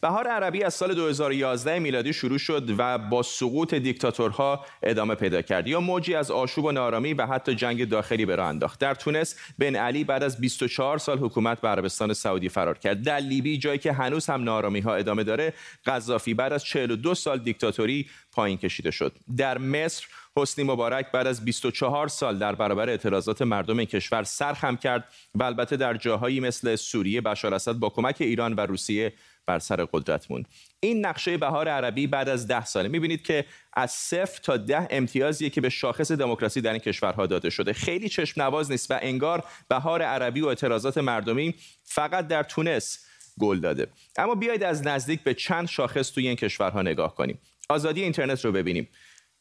بهار 0.01 0.27
عربی 0.27 0.63
از 0.63 0.73
سال 0.73 0.93
2011 0.93 1.79
میلادی 1.79 2.13
شروع 2.13 2.37
شد 2.37 2.75
و 2.77 2.97
با 2.97 3.23
سقوط 3.23 3.73
دیکتاتورها 3.73 4.65
ادامه 4.83 5.15
پیدا 5.15 5.41
کرد. 5.41 5.67
یا 5.67 5.79
موجی 5.79 6.15
از 6.15 6.31
آشوب 6.31 6.65
و 6.65 6.71
نارامی 6.71 7.13
و 7.13 7.25
حتی 7.25 7.55
جنگ 7.55 7.89
داخلی 7.89 8.25
به 8.25 8.35
راه 8.35 8.47
انداخت. 8.47 8.79
در 8.79 8.95
تونس 8.95 9.35
بن 9.59 9.75
علی 9.75 10.03
بعد 10.03 10.23
از 10.23 10.39
24 10.39 10.97
سال 10.97 11.17
حکومت 11.19 11.61
به 11.61 11.67
عربستان 11.67 12.13
سعودی 12.13 12.49
فرار 12.49 12.77
کرد. 12.77 13.01
در 13.01 13.19
لیبی 13.19 13.57
جایی 13.57 13.79
که 13.79 13.93
هنوز 13.93 14.27
هم 14.27 14.43
نارامی 14.43 14.79
ها 14.79 14.95
ادامه 14.95 15.23
داره 15.23 15.53
قذافی 15.85 16.33
بعد 16.33 16.53
از 16.53 16.63
42 16.63 17.15
سال 17.15 17.39
دیکتاتوری 17.39 18.09
پایین 18.31 18.57
کشیده 18.57 18.91
شد. 18.91 19.15
در 19.37 19.57
مصر 19.57 20.07
حسنی 20.37 20.65
مبارک 20.65 21.11
بعد 21.11 21.27
از 21.27 21.45
24 21.45 22.07
سال 22.07 22.37
در 22.37 22.55
برابر 22.55 22.89
اعتراضات 22.89 23.41
مردم 23.41 23.83
کشور 23.83 24.23
سرخم 24.23 24.75
کرد 24.75 25.03
و 25.35 25.43
البته 25.43 25.77
در 25.77 25.93
جاهایی 25.93 26.39
مثل 26.39 26.75
سوریه 26.75 27.21
بشار 27.21 27.53
اسد 27.53 27.73
با 27.73 27.89
کمک 27.89 28.15
ایران 28.19 28.53
و 28.53 28.59
روسیه 28.59 29.13
بر 29.47 29.59
سر 29.59 29.85
قدرت 29.93 30.31
موند 30.31 30.47
این 30.79 31.05
نقشه 31.05 31.37
بهار 31.37 31.67
عربی 31.67 32.07
بعد 32.07 32.29
از 32.29 32.47
ده 32.47 32.65
ساله. 32.65 32.89
می‌بینید 32.89 33.21
که 33.21 33.45
از 33.73 33.91
صفر 33.91 34.39
تا 34.43 34.57
ده 34.57 34.87
امتیازیه 34.89 35.49
که 35.49 35.61
به 35.61 35.69
شاخص 35.69 36.11
دموکراسی 36.11 36.61
در 36.61 36.71
این 36.71 36.79
کشورها 36.79 37.25
داده 37.25 37.49
شده. 37.49 37.73
خیلی 37.73 38.09
چشم 38.09 38.41
نواز 38.41 38.71
نیست 38.71 38.91
و 38.91 38.99
انگار 39.01 39.43
بهار 39.69 40.01
عربی 40.01 40.41
و 40.41 40.47
اعتراضات 40.47 40.97
مردمی 40.97 41.55
فقط 41.83 42.27
در 42.27 42.43
تونس 42.43 43.05
گل 43.39 43.59
داده. 43.59 43.87
اما 44.17 44.35
بیایید 44.35 44.63
از 44.63 44.87
نزدیک 44.87 45.23
به 45.23 45.33
چند 45.33 45.67
شاخص 45.67 46.11
توی 46.11 46.27
این 46.27 46.35
کشورها 46.35 46.81
نگاه 46.81 47.15
کنیم. 47.15 47.39
آزادی 47.69 48.03
اینترنت 48.03 48.45
رو 48.45 48.51
ببینیم. 48.51 48.87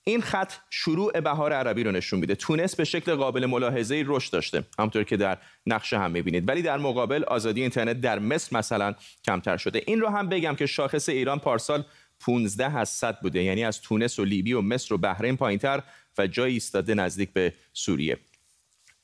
این 0.08 0.20
خط 0.20 0.52
شروع 0.70 1.20
بهار 1.20 1.52
عربی 1.52 1.84
رو 1.84 1.92
نشون 1.92 2.20
میده. 2.20 2.34
تونس 2.34 2.76
به 2.76 2.84
شکل 2.84 3.14
قابل 3.14 3.46
ملاحظه 3.46 4.04
رشد 4.06 4.32
داشته. 4.32 4.64
همونطور 4.78 5.04
که 5.04 5.16
در 5.16 5.38
نقشه 5.66 5.98
هم 5.98 6.10
می‌بینید. 6.10 6.48
ولی 6.48 6.62
در 6.62 6.78
مقابل 6.78 7.24
آزادی 7.24 7.60
اینترنت 7.60 8.00
در 8.00 8.18
مصر 8.18 8.56
مثلا 8.56 8.94
کمتر 9.24 9.56
شده. 9.56 9.82
این 9.86 10.00
رو 10.00 10.08
هم 10.08 10.28
بگم 10.28 10.54
که 10.54 10.66
شاخص 10.66 11.08
ایران 11.08 11.38
پارسال 11.38 11.84
15 12.20 12.78
از 12.78 12.88
100 12.88 13.20
بوده. 13.20 13.42
یعنی 13.42 13.64
از 13.64 13.80
تونس 13.80 14.18
و 14.18 14.24
لیبی 14.24 14.52
و 14.52 14.60
مصر 14.60 14.94
و 14.94 14.98
بحرین 14.98 15.36
پایینتر 15.36 15.82
و 16.18 16.26
جایی 16.26 16.54
ایستاده 16.54 16.94
نزدیک 16.94 17.32
به 17.32 17.52
سوریه. 17.72 18.18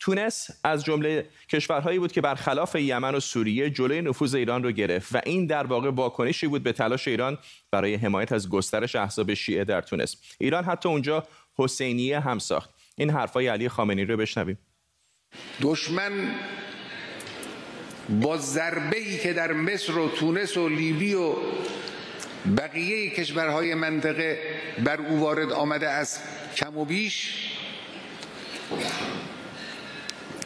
تونس 0.02 0.50
از 0.64 0.84
جمله 0.84 1.26
کشورهایی 1.48 1.98
بود 1.98 2.12
که 2.12 2.20
برخلاف 2.20 2.74
یمن 2.74 3.14
و 3.14 3.20
سوریه 3.20 3.70
جلوی 3.70 4.02
نفوذ 4.02 4.34
ایران 4.34 4.62
رو 4.62 4.72
گرفت 4.72 5.14
و 5.14 5.20
این 5.26 5.46
در 5.46 5.66
واقع 5.66 5.90
واکنشی 5.90 6.46
بود 6.46 6.62
به 6.62 6.72
تلاش 6.72 7.08
ایران 7.08 7.38
برای 7.70 7.94
حمایت 7.94 8.32
از 8.32 8.48
گسترش 8.48 8.96
احزاب 8.96 9.34
شیعه 9.34 9.64
در 9.64 9.80
تونس. 9.80 10.16
ایران 10.38 10.64
حتی 10.64 10.88
اونجا 10.88 11.26
حسینیه 11.58 12.20
هم 12.20 12.38
ساخت. 12.38 12.70
این 12.96 13.10
حرفای 13.10 13.48
علی 13.48 13.68
خامنه‌ای 13.68 14.06
رو 14.06 14.16
بشنویم. 14.16 14.58
دشمن 15.60 16.34
با 18.08 18.36
ضربه 18.36 18.98
ای 18.98 19.18
که 19.18 19.32
در 19.32 19.52
مصر 19.52 19.98
و 19.98 20.08
تونس 20.08 20.56
و 20.56 20.68
لیبی 20.68 21.14
و 21.14 21.34
بقیه 22.56 23.10
کشورهای 23.10 23.74
منطقه 23.74 24.38
بر 24.84 25.00
او 25.00 25.20
وارد 25.20 25.52
آمده 25.52 25.88
است 25.88 26.22
کم 26.56 26.78
و 26.78 26.84
بیش 26.84 27.48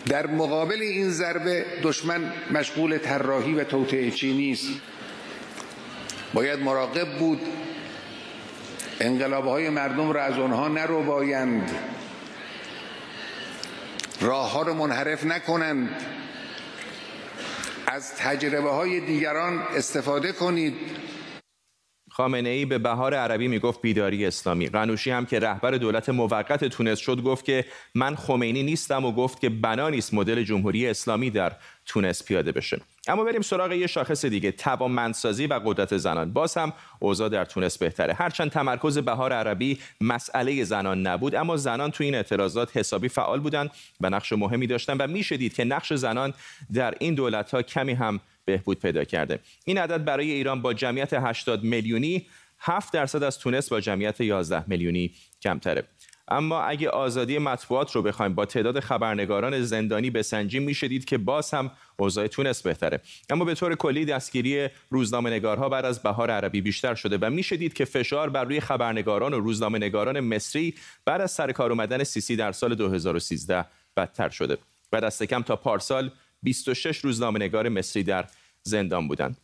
در 0.07 0.27
مقابل 0.27 0.83
این 0.83 1.11
ضربه 1.11 1.67
دشمن 1.83 2.33
مشغول 2.51 2.99
طراحی 2.99 3.55
و 3.55 3.65
توطئه 3.65 4.11
چینی 4.11 4.53
است 4.53 4.69
باید 6.35 6.61
مراقب 6.61 7.19
بود. 7.19 7.41
انقلاب 9.01 9.45
های 9.45 9.69
مردم 9.71 10.13
را 10.13 10.23
از 10.23 10.39
آنها 10.39 10.69
نرو 10.69 11.03
بایند 11.03 11.71
راه 14.21 14.53
ها 14.53 14.63
رو 14.63 14.75
منحرف 14.75 15.25
نکنند. 15.25 15.89
از 17.87 18.15
تجربه 18.15 18.71
های 18.71 19.01
دیگران 19.01 19.63
استفاده 19.77 20.33
کنید. 20.33 20.75
خامنه 22.17 22.49
ای 22.49 22.65
به 22.65 22.79
بهار 22.79 23.15
عربی 23.15 23.49
می‌گفت 23.49 23.83
بیداری 23.83 24.27
اسلامی. 24.27 24.69
قنوشی 24.69 25.11
هم 25.11 25.27
که 25.27 25.41
رهبر 25.41 25.71
دولت 25.71 26.09
موقت 26.09 26.65
تونس 26.65 26.99
شد 26.99 27.23
گفت 27.23 27.45
که 27.45 27.65
من 27.95 28.15
خمینی 28.15 28.63
نیستم 28.63 29.05
و 29.05 29.13
گفت 29.13 29.41
که 29.41 29.49
بنا 29.49 29.89
نیست 29.89 30.15
مدل 30.15 30.43
جمهوری 30.43 30.87
اسلامی 30.87 31.31
در 31.31 31.53
تونس 31.87 32.25
پیاده 32.25 32.53
بشه. 32.53 32.81
اما 33.09 33.25
بریم 33.25 33.43
سراغ 33.43 33.73
یه 33.73 33.87
شاخص 33.87 34.25
دیگه 34.25 34.53
توانمندسازی 34.53 35.47
و 35.47 35.61
قدرت 35.65 35.97
زنان. 35.97 36.33
باز 36.33 36.57
هم 36.57 36.73
اوضاع 36.99 37.29
در 37.29 37.45
تونس 37.45 37.79
بهتره. 37.79 38.15
هرچند 38.15 38.51
تمرکز 38.51 38.99
بهار 38.99 39.33
عربی 39.33 39.79
مسئله 40.01 40.65
زنان 40.65 41.07
نبود 41.07 41.35
اما 41.35 41.57
زنان 41.57 41.91
تو 41.91 42.05
این 42.05 42.15
اعتراضات 42.15 42.77
حسابی 42.77 43.09
فعال 43.09 43.41
بودند 43.41 43.71
و 44.01 44.11
نقش 44.11 44.33
مهمی 44.33 44.67
داشتن 44.67 44.97
و 44.97 45.07
میشه 45.07 45.37
دید 45.37 45.55
که 45.55 45.65
نقش 45.65 45.93
زنان 45.93 46.35
در 46.73 46.95
این 47.01 47.15
دولت 47.15 47.51
ها 47.55 47.63
کمی 47.63 47.93
هم 47.93 48.21
بهبود 48.47 48.79
پیدا 48.79 49.05
کرده. 49.05 49.39
این 49.65 49.79
عدد 49.79 50.05
برای 50.05 50.31
ایران 50.31 50.63
با 50.63 50.75
جمعیت 50.75 51.13
80 51.13 51.65
میلیونی 51.65 52.27
7 52.59 52.93
درصد 52.93 53.23
از 53.23 53.39
تونس 53.39 53.69
با 53.69 53.81
جمعیت 53.81 54.21
11 54.21 54.65
میلیونی 54.67 55.15
کمتره. 55.43 55.85
اما 56.29 56.63
اگه 56.63 56.89
آزادی 56.89 57.39
مطبوعات 57.39 57.93
رو 57.93 58.03
بخوایم 58.03 58.35
با 58.35 58.47
تعداد 58.47 58.81
خبرنگاران 58.81 59.63
زندانی 59.63 60.11
بسنجیم 60.11 60.63
میشه 60.63 60.99
که 60.99 61.19
باز 61.19 61.55
هم 61.55 61.71
اوضاع 61.97 62.27
تونس 62.27 62.63
بهتره. 62.63 63.01
اما 63.31 63.45
به 63.45 63.55
طور 63.55 63.75
کلی 63.75 64.05
دستگیری 64.05 64.69
روزنامه 64.91 65.31
نگارها 65.31 65.69
بعد 65.69 65.85
از 65.85 66.03
بهار 66.03 66.31
عربی 66.31 66.61
بیشتر 66.61 66.95
شده 66.95 67.19
و 67.21 67.31
میشه 67.31 67.57
دید 67.57 67.75
که 67.75 67.85
فشار 67.85 68.31
بر 68.31 68.45
روی 68.45 68.61
خبرنگاران 68.61 69.35
و 69.35 69.41
روزنامه 69.41 69.79
نگاران 69.79 70.21
مصری 70.21 70.75
بعد 71.05 71.21
از 71.21 71.31
سر 71.31 71.53
کار 71.53 71.71
اومدن 71.71 72.05
سیسی 72.05 72.37
در 72.37 72.53
سال 72.53 72.75
2013 72.75 73.65
بدتر 73.97 74.29
شده. 74.29 74.59
و 74.93 75.01
دست 75.01 75.23
کم 75.23 75.43
تا 75.43 75.57
پارسال 75.57 76.11
26 76.47 76.99
روزنامه 76.99 77.39
نگار 77.39 77.69
مصری 77.69 78.03
در 78.03 78.27
زندان 78.63 79.09
بودند 79.09 79.37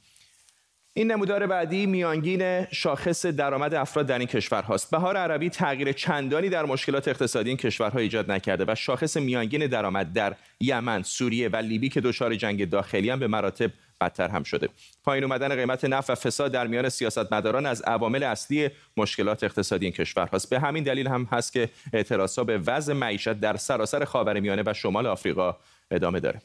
این 0.94 1.12
نمودار 1.12 1.46
بعدی 1.46 1.86
میانگین 1.86 2.64
شاخص 2.64 3.26
درآمد 3.26 3.74
افراد 3.74 4.06
در 4.06 4.18
این 4.18 4.28
کشور 4.28 4.62
هاست. 4.62 4.90
بهار 4.90 5.16
عربی 5.16 5.50
تغییر 5.50 5.92
چندانی 5.92 6.48
در 6.48 6.64
مشکلات 6.64 7.08
اقتصادی 7.08 7.48
این 7.48 7.56
کشورها 7.56 7.98
ایجاد 7.98 8.30
نکرده 8.30 8.64
و 8.68 8.74
شاخص 8.74 9.16
میانگین 9.16 9.66
درآمد 9.66 10.12
در 10.12 10.34
یمن، 10.60 11.02
سوریه 11.02 11.48
و 11.48 11.56
لیبی 11.56 11.88
که 11.88 12.00
دچار 12.00 12.34
جنگ 12.34 12.70
داخلی 12.70 13.10
هم 13.10 13.18
به 13.18 13.26
مراتب 13.26 13.70
بدتر 14.00 14.28
هم 14.28 14.42
شده. 14.42 14.68
پایین 15.04 15.24
اومدن 15.24 15.54
قیمت 15.54 15.84
نفت 15.84 16.10
و 16.10 16.14
فساد 16.14 16.52
در 16.52 16.66
میان 16.66 16.88
سیاستمداران 16.88 17.66
از 17.66 17.82
عوامل 17.82 18.22
اصلی 18.22 18.70
مشکلات 18.96 19.44
اقتصادی 19.44 19.86
این 19.86 19.92
کشور 19.92 20.26
هاست. 20.26 20.50
به 20.50 20.60
همین 20.60 20.84
دلیل 20.84 21.06
هم 21.06 21.28
هست 21.32 21.52
که 21.52 21.68
اعتراضها 21.92 22.44
به 22.44 22.58
وضع 22.58 22.92
معیشت 22.92 23.32
در 23.32 23.56
سراسر 23.56 24.04
خاورمیانه 24.04 24.62
و 24.66 24.72
شمال 24.74 25.06
آفریقا 25.06 25.56
ادامه 25.90 26.20
داره. 26.20 26.40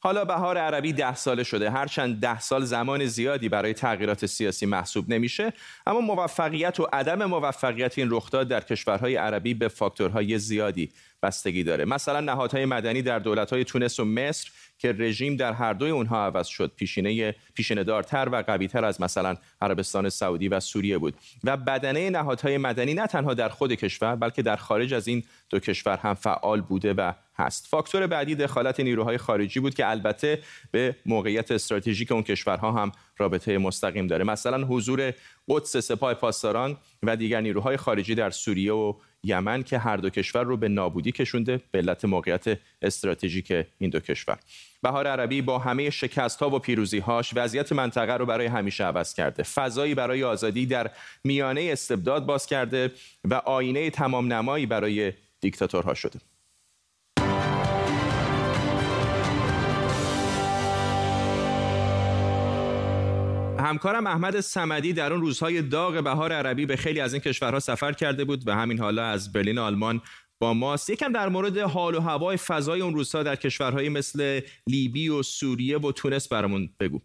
حالا 0.00 0.24
بهار 0.24 0.58
عربی 0.58 0.92
ده 0.92 1.14
ساله 1.14 1.42
شده. 1.42 1.70
هرچند 1.70 2.20
ده 2.20 2.40
سال 2.40 2.64
زمان 2.64 3.06
زیادی 3.06 3.48
برای 3.48 3.74
تغییرات 3.74 4.26
سیاسی 4.26 4.66
محسوب 4.66 5.10
نمیشه 5.10 5.52
اما 5.86 6.00
موفقیت 6.00 6.80
و 6.80 6.88
عدم 6.92 7.24
موفقیت 7.24 7.98
این 7.98 8.08
رخداد 8.10 8.48
در 8.48 8.60
کشورهای 8.60 9.16
عربی 9.16 9.54
به 9.54 9.68
فاکتورهای 9.68 10.38
زیادی 10.38 10.92
بستگی 11.22 11.64
داره. 11.64 11.84
مثلا 11.84 12.20
نهادهای 12.20 12.64
مدنی 12.64 13.02
در 13.02 13.18
دولتهای 13.18 13.64
تونس 13.64 14.00
و 14.00 14.04
مصر 14.04 14.50
که 14.78 14.92
رژیم 14.92 15.36
در 15.36 15.52
هر 15.52 15.72
دوی 15.72 15.90
اونها 15.90 16.26
عوض 16.26 16.46
شد. 16.46 16.72
پیشینه 16.76 17.34
پیشینه 17.54 17.84
دارتر 17.84 18.28
و 18.32 18.42
قویتر 18.42 18.84
از 18.84 19.00
مثلا 19.00 19.36
عربستان 19.60 20.08
سعودی 20.08 20.48
و 20.48 20.60
سوریه 20.60 20.98
بود. 20.98 21.14
و 21.44 21.56
بدنه 21.56 22.10
نهادهای 22.10 22.58
مدنی 22.58 22.94
نه 22.94 23.06
تنها 23.06 23.34
در 23.34 23.48
خود 23.48 23.72
کشور 23.72 24.16
بلکه 24.16 24.42
در 24.42 24.56
خارج 24.56 24.94
از 24.94 25.08
این 25.08 25.22
دو 25.50 25.58
کشور 25.58 25.96
هم 25.96 26.14
فعال 26.14 26.60
بوده 26.60 26.94
و 26.94 27.12
هست. 27.38 27.66
فاکتور 27.66 28.06
بعدی 28.06 28.34
دخالت 28.34 28.80
نیروهای 28.80 29.18
خارجی 29.18 29.60
بود 29.60 29.74
که 29.74 29.90
البته 29.90 30.38
به 30.70 30.96
موقعیت 31.06 31.50
استراتژیک 31.50 32.12
اون 32.12 32.22
کشورها 32.22 32.72
هم 32.72 32.92
رابطه 33.18 33.58
مستقیم 33.58 34.06
داره. 34.06 34.24
مثلا 34.24 34.66
حضور 34.66 35.14
قدس 35.48 35.76
سپاه 35.76 36.14
پاسداران 36.14 36.76
و 37.02 37.16
دیگر 37.16 37.40
نیروهای 37.40 37.76
خارجی 37.76 38.14
در 38.14 38.30
سوریه 38.30 38.72
و 38.72 38.94
یمن 39.24 39.62
که 39.62 39.78
هر 39.78 39.96
دو 39.96 40.10
کشور 40.10 40.44
رو 40.44 40.56
به 40.56 40.68
نابودی 40.68 41.12
کشونده 41.12 41.60
به 41.70 41.78
علت 41.78 42.04
موقعیت 42.04 42.58
استراتژیک 42.82 43.66
این 43.78 43.90
دو 43.90 44.00
کشور. 44.00 44.38
بهار 44.82 45.06
عربی 45.06 45.42
با 45.42 45.58
همه 45.58 45.90
شکست 45.90 46.40
ها 46.40 46.50
و 46.50 46.58
پیروزی 46.58 46.98
هاش 46.98 47.30
وضعیت 47.34 47.72
منطقه 47.72 48.14
رو 48.14 48.26
برای 48.26 48.46
همیشه 48.46 48.84
عوض 48.84 49.14
کرده. 49.14 49.42
فضایی 49.42 49.94
برای 49.94 50.24
آزادی 50.24 50.66
در 50.66 50.90
میانه 51.24 51.68
استبداد 51.72 52.26
باز 52.26 52.46
کرده 52.46 52.92
و 53.24 53.34
آینه 53.34 53.90
تمام 53.90 54.32
نمایی 54.32 54.66
برای 54.66 55.12
دیکتاتورها 55.40 55.94
شده. 55.94 56.18
همکارم 63.66 64.06
احمد 64.06 64.40
سمدی 64.40 64.92
در 64.92 65.12
اون 65.12 65.20
روزهای 65.20 65.62
داغ 65.62 66.04
بهار 66.04 66.32
عربی 66.32 66.66
به 66.66 66.76
خیلی 66.76 67.00
از 67.00 67.12
این 67.12 67.22
کشورها 67.22 67.60
سفر 67.60 67.92
کرده 67.92 68.24
بود 68.24 68.48
و 68.48 68.54
همین 68.54 68.78
حالا 68.78 69.04
از 69.04 69.32
برلین 69.32 69.58
آلمان 69.58 70.00
با 70.40 70.54
ماست. 70.54 70.90
یکم 70.90 71.12
در 71.12 71.28
مورد 71.28 71.58
حال 71.58 71.94
و 71.94 72.00
هوای 72.00 72.36
فضای 72.36 72.80
اون 72.80 72.94
روزها 72.94 73.22
در 73.22 73.36
کشورهایی 73.36 73.88
مثل 73.88 74.40
لیبی 74.66 75.08
و 75.08 75.22
سوریه 75.22 75.78
و 75.78 75.92
تونس 75.92 76.28
برامون 76.28 76.70
بگو. 76.80 77.02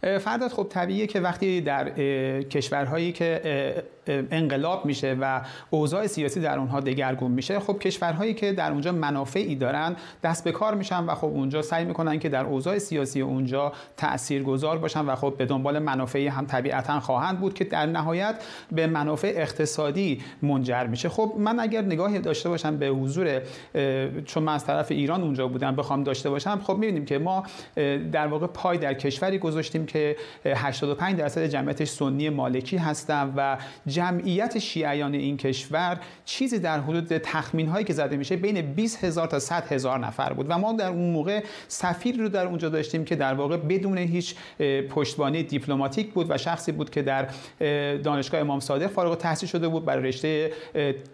فرداد 0.00 0.50
خب 0.50 0.66
طبیعیه 0.70 1.06
که 1.06 1.20
وقتی 1.20 1.60
در 1.60 1.90
کشورهایی 2.42 3.12
که 3.12 3.84
انقلاب 4.30 4.86
میشه 4.86 5.16
و 5.20 5.40
اوضاع 5.70 6.06
سیاسی 6.06 6.40
در 6.40 6.58
اونها 6.58 6.80
دگرگون 6.80 7.30
میشه 7.30 7.60
خب 7.60 7.78
کشورهایی 7.78 8.34
که 8.34 8.52
در 8.52 8.70
اونجا 8.72 8.92
منافعی 8.92 9.54
دارن 9.54 9.96
دست 10.22 10.44
به 10.44 10.52
کار 10.52 10.74
میشن 10.74 11.04
و 11.04 11.14
خب 11.14 11.24
اونجا 11.24 11.62
سعی 11.62 11.84
می‌کنن 11.84 12.18
که 12.18 12.28
در 12.28 12.44
اوضاع 12.44 12.78
سیاسی 12.78 13.20
اونجا 13.20 13.72
تاثیرگذار 13.96 14.78
باشن 14.78 15.00
و 15.00 15.14
خب 15.14 15.34
به 15.38 15.46
دنبال 15.46 15.78
منافعی 15.78 16.26
هم 16.26 16.46
طبیعتا 16.46 17.00
خواهند 17.00 17.40
بود 17.40 17.54
که 17.54 17.64
در 17.64 17.86
نهایت 17.86 18.44
به 18.72 18.86
منافع 18.86 19.32
اقتصادی 19.36 20.22
منجر 20.42 20.86
میشه. 20.86 21.08
خب 21.08 21.34
من 21.38 21.60
اگر 21.60 21.82
نگاهی 21.82 22.18
داشته 22.18 22.48
باشم 22.48 22.76
به 22.76 22.86
حضور 22.86 23.40
چون 24.24 24.42
من 24.42 24.54
از 24.54 24.64
طرف 24.64 24.90
ایران 24.90 25.22
اونجا 25.22 25.48
بودم 25.48 25.76
بخوام 25.76 26.04
داشته 26.04 26.30
باشم 26.30 26.60
خب 26.64 26.74
می‌بینیم 26.74 27.04
که 27.04 27.18
ما 27.18 27.42
در 28.12 28.26
واقع 28.26 28.46
پای 28.46 28.78
در 28.78 28.94
کشوری 28.94 29.38
گذاشتیم 29.38 29.86
که 29.88 30.16
85 30.46 31.16
درصد 31.16 31.46
جمعیتش 31.46 31.88
سنی 31.88 32.28
مالکی 32.28 32.76
هستن 32.76 33.32
و 33.36 33.56
جمعیت 33.86 34.58
شیعیان 34.58 35.14
این 35.14 35.36
کشور 35.36 36.00
چیزی 36.24 36.58
در 36.58 36.80
حدود 36.80 37.18
تخمین 37.18 37.68
هایی 37.68 37.84
که 37.84 37.92
زده 37.92 38.16
میشه 38.16 38.36
بین 38.36 38.60
20 38.60 39.04
هزار 39.04 39.26
تا 39.26 39.38
100 39.38 39.72
هزار 39.72 39.98
نفر 39.98 40.32
بود. 40.32 40.46
و 40.48 40.58
ما 40.58 40.72
در 40.72 40.88
اون 40.88 41.10
موقع 41.10 41.42
سفیر 41.68 42.16
رو 42.16 42.28
در 42.28 42.46
اونجا 42.46 42.68
داشتیم 42.68 43.04
که 43.04 43.16
در 43.16 43.34
واقع 43.34 43.56
بدون 43.56 43.98
هیچ 43.98 44.34
پشتوانه 44.90 45.42
دیپلماتیک 45.42 46.12
بود 46.12 46.30
و 46.30 46.38
شخصی 46.38 46.72
بود 46.72 46.90
که 46.90 47.02
در 47.02 47.28
دانشگاه 47.96 48.40
امام 48.40 48.60
صادق 48.60 48.86
فارغ 48.86 49.10
التحصیل 49.10 49.48
شده 49.48 49.68
بود 49.68 49.84
برای 49.84 50.08
رشته 50.08 50.52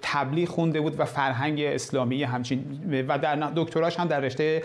تبلیغ 0.03 0.49
خونده 0.49 0.81
بود 0.81 1.01
و 1.01 1.05
فرهنگ 1.05 1.61
اسلامی 1.61 2.23
همچین 2.23 2.65
و 3.09 3.19
در 3.19 3.37
دکتراش 3.57 4.01
هم 4.01 4.09
در 4.09 4.21
رشته 4.21 4.63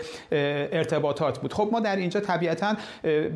ارتباطات 0.72 1.38
بود. 1.38 1.52
خب 1.52 1.68
ما 1.72 1.80
در 1.80 1.96
اینجا 1.96 2.20
طبیعتا 2.20 2.76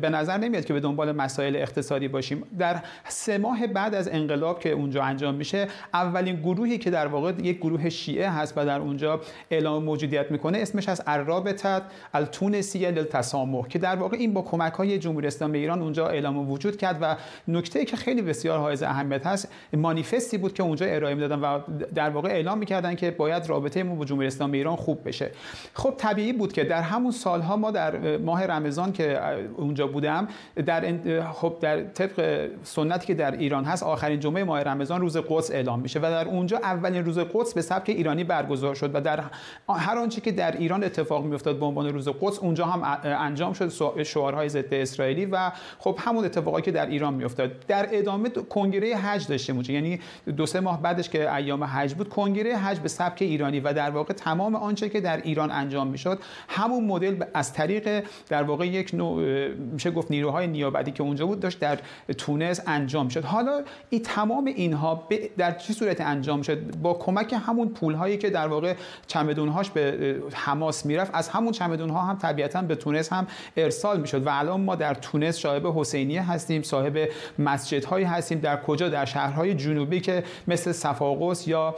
به 0.01 0.09
نظر 0.09 0.37
نمیاد 0.37 0.64
که 0.65 0.73
به 0.73 0.79
دنبال 0.79 1.11
مسائل 1.11 1.55
اقتصادی 1.55 2.07
باشیم. 2.07 2.43
در 2.59 2.81
سه 3.07 3.37
ماه 3.37 3.67
بعد 3.67 3.95
از 3.95 4.09
انقلاب 4.11 4.59
که 4.59 4.71
اونجا 4.71 5.03
انجام 5.03 5.35
میشه 5.35 5.67
اولین 5.93 6.35
گروهی 6.35 6.77
که 6.77 6.89
در 6.89 7.07
واقع 7.07 7.33
یک 7.43 7.57
گروه 7.57 7.89
شیعه 7.89 8.29
هست 8.29 8.53
و 8.57 8.65
در 8.65 8.79
اونجا 8.79 9.21
اعلام 9.51 9.83
موجودیت 9.83 10.31
می‌کنه 10.31 10.57
اسمش 10.57 10.89
از 10.89 11.01
الرابطه 11.07 11.81
التونسیه 12.13 12.91
للتسامح 12.91 13.67
که 13.67 13.79
در 13.79 13.95
واقع 13.95 14.17
این 14.17 14.33
با 14.33 14.41
کمک 14.41 14.73
های 14.73 14.99
جمهوری 14.99 15.27
اسلامی 15.27 15.57
ایران 15.57 15.81
اونجا 15.81 16.07
اعلام 16.07 16.51
وجود 16.51 16.77
کرد 16.77 16.97
و 17.01 17.15
نکته 17.47 17.85
که 17.85 17.97
خیلی 17.97 18.21
بسیار 18.21 18.59
حائز 18.59 18.83
اهمیت 18.83 19.27
هست 19.27 19.51
مانیفستی 19.73 20.37
بود 20.37 20.53
که 20.53 20.63
اونجا 20.63 20.85
ارائه 20.85 21.15
می‌دادن 21.15 21.39
و 21.39 21.59
در 21.95 22.09
واقع 22.09 22.29
اعلام 22.29 22.57
می‌کردن 22.57 22.95
که 22.95 23.11
باید 23.11 23.49
رابطه 23.49 23.83
ما 23.83 23.95
با 23.95 24.05
جمهوری 24.05 24.27
اسلامی 24.27 24.57
ایران 24.57 24.75
خوب 24.75 25.07
بشه. 25.07 25.31
خب 25.73 25.93
طبیعی 25.97 26.33
بود 26.33 26.53
که 26.53 26.63
در 26.63 26.81
همون 26.81 27.11
سالها 27.11 27.57
ما 27.57 27.71
در 27.71 28.17
ماه 28.17 28.45
رمضان 28.45 28.91
که 28.91 29.19
اونجا 29.57 29.87
بودم 29.87 30.27
در 30.61 30.97
خب 31.31 31.57
در 31.61 31.83
طبق 31.83 32.49
سنتی 32.63 33.07
که 33.07 33.13
در 33.13 33.31
ایران 33.31 33.63
هست 33.63 33.83
آخرین 33.83 34.19
جمعه 34.19 34.43
ماه 34.43 34.63
رمضان 34.63 35.01
روز 35.01 35.17
قدس 35.17 35.51
اعلام 35.51 35.79
میشه 35.79 35.99
و 35.99 36.01
در 36.01 36.27
اونجا 36.27 36.57
اولین 36.57 37.05
روز 37.05 37.19
قدس 37.19 37.53
به 37.53 37.61
سبک 37.61 37.89
ایرانی 37.89 38.23
برگزار 38.23 38.75
شد 38.75 38.95
و 38.95 39.01
در 39.01 39.23
هر 39.69 39.97
آنچه 39.97 40.21
که 40.21 40.31
در 40.31 40.57
ایران 40.57 40.83
اتفاق 40.83 41.25
میافتاد 41.25 41.59
به 41.59 41.65
عنوان 41.65 41.87
روز 41.87 42.09
قدس 42.09 42.39
اونجا 42.39 42.65
هم 42.65 42.99
انجام 43.03 43.53
شد 43.53 44.03
شعارهای 44.03 44.49
ضد 44.49 44.73
اسرائیلی 44.73 45.25
و 45.25 45.51
خب 45.79 45.99
همون 45.99 46.25
اتفاقی 46.25 46.61
که 46.61 46.71
در 46.71 46.85
ایران 46.85 47.13
میافتاد. 47.13 47.51
در 47.67 47.87
ادامه 47.91 48.29
کنگره 48.29 48.95
حج 48.95 49.27
داشتیم 49.27 49.55
اونجا 49.55 49.73
یعنی 49.73 49.99
دو 50.37 50.45
سه 50.45 50.59
ماه 50.59 50.81
بعدش 50.81 51.09
که 51.09 51.35
ایام 51.35 51.63
حج 51.63 51.93
بود 51.93 52.09
کنگره 52.09 52.55
حج 52.55 52.79
به 52.79 52.89
سبک 52.89 53.21
ایرانی 53.21 53.59
و 53.59 53.73
در 53.73 53.89
واقع 53.89 54.13
تمام 54.13 54.55
آنچه 54.55 54.89
که 54.89 55.01
در 55.01 55.21
ایران 55.21 55.51
انجام 55.51 55.87
می‌شد 55.87 56.19
همون 56.47 56.83
مدل 56.83 57.23
از 57.33 57.53
طریق 57.53 58.03
در 58.29 58.43
واقع 58.43 58.67
یک 58.67 58.93
نوع 58.93 59.47
میشه 59.53 59.91
گفت 59.91 60.11
نیروهای 60.11 60.44
نیابتی 60.47 60.91
که 60.91 61.03
اونجا 61.03 61.25
بود 61.25 61.39
داشت 61.39 61.59
در 61.59 61.79
تونس 62.17 62.61
انجام 62.67 63.09
شد. 63.09 63.23
حالا 63.23 63.63
این 63.89 64.01
تمام 64.01 64.45
اینها 64.45 65.07
در 65.37 65.51
چه 65.51 65.73
صورت 65.73 66.01
انجام 66.01 66.41
شد؟ 66.41 66.75
با 66.75 66.93
کمک 66.93 67.35
همون 67.47 67.69
پول 67.69 67.93
هایی 67.93 68.17
که 68.17 68.29
در 68.29 68.47
واقع 68.47 68.73
چمدون 69.07 69.49
هاش 69.49 69.69
به 69.69 70.15
حماس 70.33 70.85
می‌رفت 70.85 71.11
از 71.13 71.29
همون 71.29 71.51
چمدون 71.51 71.89
ها 71.89 72.01
هم 72.01 72.17
طبیعتا 72.17 72.61
به 72.61 72.75
تونس 72.75 73.13
هم 73.13 73.27
ارسال 73.57 73.99
می‌شد 73.99 74.27
و 74.27 74.29
الان 74.29 74.61
ما 74.61 74.75
در 74.75 74.93
تونس 74.93 75.39
صاحب 75.39 75.67
حسینیه 75.67 76.31
هستیم 76.31 76.61
صاحب 76.61 77.09
مسجد 77.39 77.85
هایی 77.85 78.05
هستیم. 78.05 78.39
در 78.39 78.61
کجا؟ 78.61 78.89
در 78.89 79.05
شهرهای 79.05 79.53
جنوبی 79.53 79.99
که 79.99 80.23
مثل 80.47 80.71
صفاقس 80.71 81.47
یا 81.47 81.75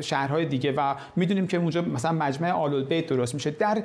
شهرهای 0.00 0.44
دیگه 0.44 0.72
و 0.76 0.94
می‌دونیم 1.16 1.46
که 1.46 1.56
اونجا 1.56 1.82
مثلا 1.82 2.12
مجمع 2.12 2.50
آلالبیت 2.50 3.06
درست 3.06 3.34
میشه. 3.34 3.50
در 3.50 3.82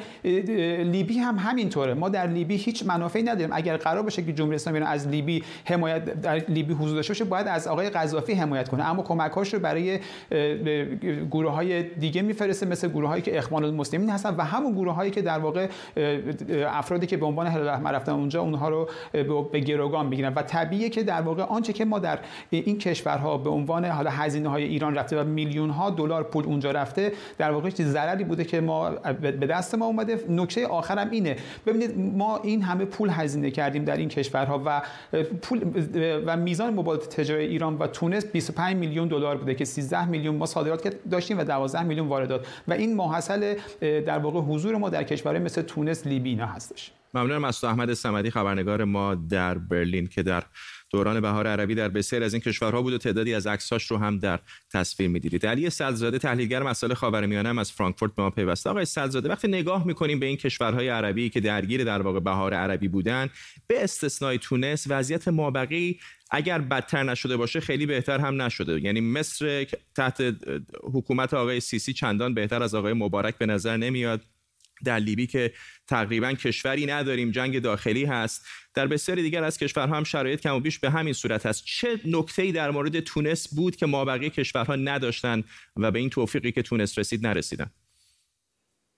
لیبی 0.84 1.18
هم 1.18 1.38
همینطوره. 1.38 1.94
ما 1.94 2.10
در 2.10 2.28
لیبی 2.28 2.56
هیچ 2.56 2.86
منافعی 2.86 3.24
نداریم. 3.24 3.50
اگر 3.54 3.78
قرار 3.78 3.99
باشه 4.02 4.22
که 4.22 4.34
جمهوری 4.34 4.56
اسلامی 4.56 4.80
از 4.80 5.08
لیبی 5.08 5.44
حمایت 5.66 6.22
در 6.22 6.36
لیبی 6.36 6.74
حضور 6.74 6.96
داشته 6.96 7.14
باشه 7.14 7.26
باید 7.26 7.48
از 7.48 7.68
آقای 7.68 7.90
قذافی 7.90 8.34
حمایت 8.34 8.70
کنه. 8.70 8.90
اما 8.90 9.04
کمکاش 9.04 9.54
رو 9.54 9.60
برای 9.60 10.00
گروه 11.32 11.52
های 11.52 11.84
دیگه 11.84 12.22
میفرسته 12.22 12.66
مثل 12.66 12.88
گروه 12.88 13.10
هایی 13.10 13.22
که 13.22 13.38
اخوان 13.38 13.64
المسلمین 13.64 14.10
هستن 14.10 14.36
و 14.36 14.42
همون 14.42 14.74
گروه 14.74 14.94
هایی 14.94 15.12
که 15.12 15.22
در 15.22 15.40
واقع 15.40 15.68
افرادی 16.68 17.08
که 17.08 17.18
به 17.18 17.26
عنوان 17.26 17.48
هلال 17.48 17.68
احمر 17.68 17.92
رفتن 17.92 18.12
اونجا 18.12 18.42
اونها 18.42 18.70
رو 18.70 18.90
به 19.52 19.60
گروگان 19.60 20.06
می‌گیرن. 20.06 20.34
و 20.34 20.42
طبیعیه 20.42 20.90
که 20.90 21.04
در 21.04 21.22
واقع 21.22 21.44
آنچه 21.44 21.74
که 21.74 21.86
ما 21.86 22.00
در 22.00 22.20
این 22.50 22.78
کشورها 22.78 23.38
به 23.38 23.50
عنوان 23.50 23.86
حالا 23.86 24.10
هزینه 24.10 24.54
ایران 24.54 24.96
رفته 24.96 25.22
و 25.22 25.24
میلیون 25.24 25.70
ها 25.70 25.90
دلار 25.90 26.24
پول 26.24 26.46
اونجا 26.46 26.72
رفته 26.72 27.12
در 27.38 27.52
واقع 27.52 27.70
چیز 27.70 27.88
ضرری 27.88 28.24
بوده 28.24 28.44
که 28.44 28.62
ما 28.62 28.90
به 29.22 29.32
دست 29.32 29.76
ما 29.76 29.86
اومده. 29.86 30.20
نکته 30.30 30.68
آخرم 30.68 31.10
اینه. 31.12 31.36
ببینید 31.66 32.00
ما 32.18 32.40
این 32.44 32.62
همه 32.62 32.86
پول 32.86 33.10
هزینه 33.10 33.52
کردیم. 33.52 33.86
در 33.90 33.98
این 33.98 34.10
کشورها 34.10 34.64
و 34.66 34.82
پول 35.42 35.60
و 36.26 36.38
میزان 36.38 36.74
مبادلات 36.74 37.16
تجاری 37.16 37.46
ایران 37.46 37.78
و 37.78 37.88
تونس 37.88 38.26
25 38.26 38.76
میلیون 38.76 39.08
دلار 39.08 39.38
بوده 39.38 39.56
که 39.56 39.66
13 39.66 40.06
میلیون 40.06 40.36
ما 40.36 40.46
صادرات 40.46 40.96
داشتیم 41.12 41.40
و 41.40 41.44
12 41.44 41.84
میلیون 41.84 42.08
واردات. 42.08 42.48
و 42.68 42.74
این 42.74 42.96
ماحصل 42.96 43.56
در 43.82 44.20
واقع 44.20 44.40
حضور 44.40 44.76
ما 44.76 44.90
در 44.90 45.04
کشورهای 45.04 45.44
مثل 45.44 45.62
تونس 45.62 46.08
لیبی 46.08 46.30
اینا 46.30 46.46
هستش. 46.46 46.92
ممنونم. 47.14 47.44
از 47.44 47.64
احمد 47.64 47.94
سمدی 47.94 48.32
خبرنگار 48.32 48.84
ما 48.84 49.16
در 49.16 49.58
برلین 49.58 50.08
که 50.08 50.24
در 50.24 50.44
دوران 50.92 51.22
بهار 51.22 51.48
عربی 51.48 51.76
در 51.76 51.90
بسیار 51.90 52.24
از 52.24 52.34
این 52.34 52.42
کشورها 52.42 52.82
بود 52.82 52.94
و 52.94 52.98
تعدادی 52.98 53.34
از 53.34 53.48
عکساش 53.48 53.92
رو 53.92 53.98
هم 53.98 54.20
در 54.20 54.40
تصویر 54.74 55.10
می‌دیدید. 55.10 55.46
علی 55.46 55.70
صدرزاده 55.70 56.18
تحلیلگر 56.18 56.64
مسائل 56.64 56.94
خاورمیانه 56.94 57.60
از 57.60 57.72
فرانکفورت 57.72 58.16
به 58.16 58.22
ما 58.22 58.30
پیوسته. 58.30 58.70
آقای 58.70 58.86
صدرزاده 58.86 59.30
وقتی 59.30 59.48
نگاه 59.48 59.88
می‌کنیم 59.88 60.20
به 60.20 60.26
این 60.26 60.38
کشورهای 60.38 60.88
عربی 60.88 61.30
که 61.30 61.40
درگیر 61.40 61.84
در 61.84 62.02
واقع 62.02 62.20
بهار 62.20 62.54
عربی 62.54 62.88
بودن 62.88 63.30
به 63.68 63.84
استثنای 63.84 64.38
تونس 64.38 64.86
وضعیت 64.90 65.28
مابقی 65.28 66.00
اگر 66.32 66.60
بدتر 66.60 67.04
نشده 67.04 67.38
باشه 67.38 67.60
خیلی 67.60 67.86
بهتر 67.86 68.20
هم 68.20 68.42
نشده. 68.42 68.82
یعنی 68.82 69.02
مصر 69.02 69.68
تحت 69.96 70.36
حکومت 70.94 71.34
آقای 71.34 71.60
سیسی 71.60 71.94
چندان 71.94 72.34
بهتر 72.34 72.64
از 72.64 72.76
آقای 72.76 72.94
مبارک 72.94 73.38
به 73.38 73.46
نظر 73.46 73.78
نمیاد. 73.78 74.22
در 74.84 75.00
لیبی 75.00 75.28
که 75.28 75.54
تقریبا 75.88 76.34
کشوری 76.34 76.86
نداریم 76.86 77.32
جنگ 77.32 77.60
داخلی 77.60 78.06
هست. 78.06 78.46
در 78.74 78.88
بسیاری 78.88 79.22
دیگر 79.22 79.44
از 79.44 79.58
کشورها 79.58 79.96
هم 79.96 80.04
شرایط 80.04 80.42
کم 80.42 80.56
و 80.56 80.60
بیش 80.60 80.80
به 80.80 80.90
همین 80.90 81.14
صورت 81.14 81.46
هست 81.46 81.66
چه 81.66 82.00
نکته‌ای 82.06 82.52
در 82.52 82.72
مورد 82.72 83.00
تونس 83.00 83.54
بود 83.54 83.76
که 83.76 83.86
مابقی 83.86 84.30
کشورها 84.30 84.76
نداشتن 84.76 85.44
و 85.78 85.92
به 85.92 86.00
این 86.00 86.10
توفیقی 86.10 86.52
که 86.52 86.62
تونس 86.62 86.98
رسید 86.98 87.28
نرسیدن؟ 87.28 87.72